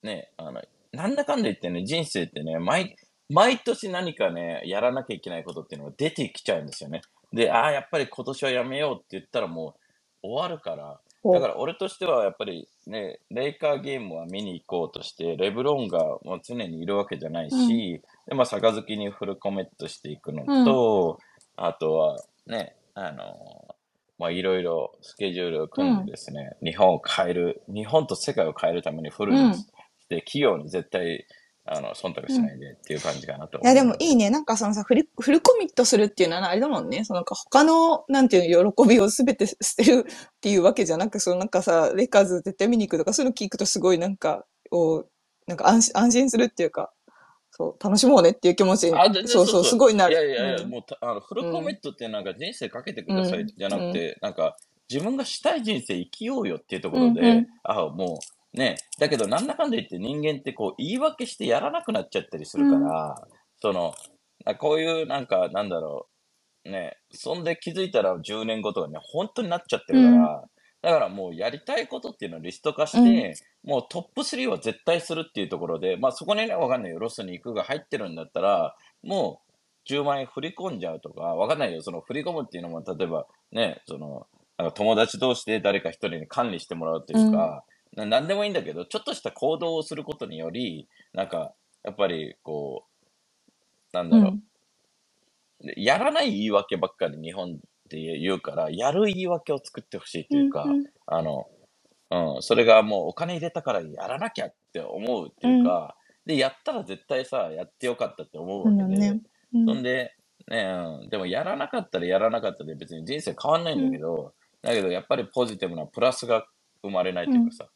[0.03, 0.61] ね、あの、
[0.93, 2.95] なんだかんだ言ってね、人生ってね、毎、
[3.29, 7.01] 毎年何かね、やらなきゃいけないことっていうのが出てきちゃうんですよね。
[7.33, 9.75] で、ああ、やっぱり今年はやめようって言ったらも
[10.23, 21.19] う終わるから、だから俺としてはやっぱりね、レイカーゲームは見に行こうとして、レブロンがもう常にいるわけじゃないし、で、まあ、杯にフルコメットしていくのと、
[21.57, 22.17] あとは
[22.47, 23.75] ね、あの、
[24.17, 29.65] まあ、いろいろスケジュールを組んでですね、日本を変える、日本と世界を変えるためにフルにし
[30.09, 31.25] て、企業に絶対、
[31.65, 33.65] あの、忖度しないでっていう感じかなと思う。
[33.65, 34.29] いや、でもいいね。
[34.29, 37.05] なんかそのさ、フル、フルコミットするっていうのはあれだもんね。
[37.05, 45.05] その他の、なんていうの、喜びをすべて捨てるっていうわけじゃなく、そのなんかさ、レイカーズ絶対見に行くとか、そういうの聞くとすごいなんか、お
[45.47, 46.91] なんか安心、安心するっていうか、
[47.51, 50.13] そう、楽しもうねっていう気持ちにそうそう、すごいなる。
[50.13, 54.57] いやいやいや、うんもうたあのフルコミットってなんか人生かけてくださいうんじゃなくて、なんか
[54.89, 63.27] 自分がしたい人生生きようよっていうところで、うんうんあもうね、だけどなんだかんだ言って人間ってこう言い訳してやらなくなっちゃったりするから、
[63.61, 63.93] その、
[64.45, 66.07] あこういうなんかなんだろ
[66.65, 70.43] う、ね、そんで気づいたら10年後とかね、本当になっちゃってるから、
[70.81, 76.99] だからもうやりたいことっていうのをリスト化して、もうトップ3は絶対するっていうところで、まあそこにね、わかんないよ。
[76.99, 79.41] ロスに行くが入ってるんだったら、も
[79.87, 81.81] う10万円振り込んじゃうとか、わかんないよ。
[81.83, 87.63] その振り込むっていうのも、例えばね、その、なんか友達同士で誰か一人に管理してもらうっていうか、
[87.95, 91.53] ななんでもいいんだけど、ちょっとした行動をすることにより、なんか、
[91.83, 94.29] やっぱりこう、なんだろ
[95.61, 97.57] う、でやらない言い訳ばっかり日本っ
[97.89, 100.85] て言うから、やる言い訳を作ってほしいっていうか、うんうん。
[101.07, 101.47] あの、
[102.11, 105.95] うん、それがもうお金入れたからやらなきゃって思うっていうか、
[106.25, 109.21] で、やったら絶対さ、やってよかったって思うわけで、そうだね。
[109.53, 109.65] うん。
[109.65, 110.15] そんで、
[110.47, 110.63] ね、
[111.01, 116.45] うん、でもやらなかったらやらなかったで別に人生変わんないんだけど、だけどやっぱりポジティブなプラスが
[116.81, 117.69] 生まれないっていうかさ、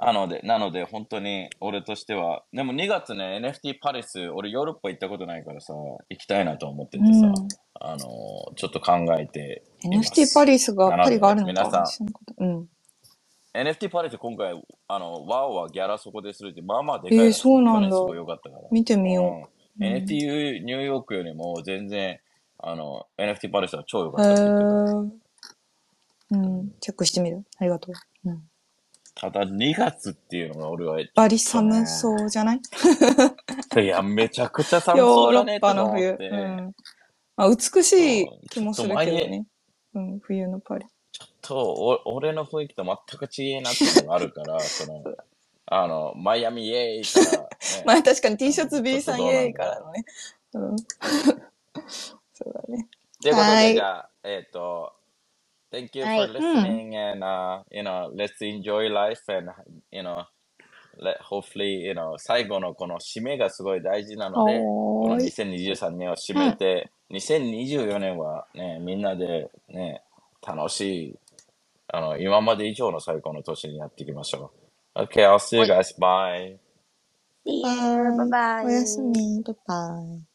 [0.00, 7.34] なので、なので本当に俺としては、でも2月ね、NFT パリス、俺ヨーロッパ行ったことないからさ、行きたいなと思っててさ、うん
[7.80, 9.64] あのーちょっと考えて。
[9.84, 11.84] NFT パリスが、パリがあるの皆さ
[12.38, 12.68] んうん。
[13.54, 17.18] NFT パリス今回、あの、ワオはギャラそこでするって、まあまあでかい。
[17.18, 18.62] えーそうなんだすごい良かったから。
[18.70, 19.48] 見てみようんうん
[19.80, 22.18] NFT ニューヨークよりも全然、
[22.58, 24.12] あの、NFT パリスは超良う。
[24.12, 26.36] かったって言ってた。
[26.36, 26.72] へーうん。
[26.80, 27.44] チェックしてみる。
[27.58, 27.94] ありがとう。
[28.28, 28.42] うん。
[29.20, 32.60] ただ2月っていうのが俺は、バリ寒そうじゃない？
[33.82, 36.16] いや、めちゃくちゃ寒ヨーロそうだねッパの冬。
[36.20, 36.74] うん。
[37.36, 39.46] まあ、美しい気もするけどね。
[39.94, 40.86] うん、冬のパリ。
[41.42, 45.02] と、お俺の雰囲気と全く違えなっていうのがあるから、 その、
[45.66, 47.48] あの、マイアミイエーイから、ね
[47.84, 50.04] まあ確かに T シャツ B さんイエーイからのね。
[50.54, 50.76] うん。
[52.32, 52.86] そうだね。
[53.20, 54.92] ということで、はいじゃあ、えっ、と、
[55.72, 59.50] Thank you はい for listening and, uh, you know, let's enjoy life and,
[59.90, 60.24] you know,
[60.98, 64.68] let, hopefully, you know, 最後のこの締めがすごい大事なので、
[65.00, 65.26] このおーい。
[65.26, 70.02] 2023年を締めて、2024年はね、みんなでね、
[70.46, 70.80] 楽し
[71.10, 71.18] い、
[71.88, 74.52] あの、今まで以上の最高の年にやっていきましょ
[74.96, 75.02] う。
[75.02, 75.82] Okay, I'll see you guay.
[75.98, 76.58] Bye.
[77.46, 78.64] See Bye bye.
[78.64, 79.42] おやすみ。
[79.42, 80.27] バイバイ。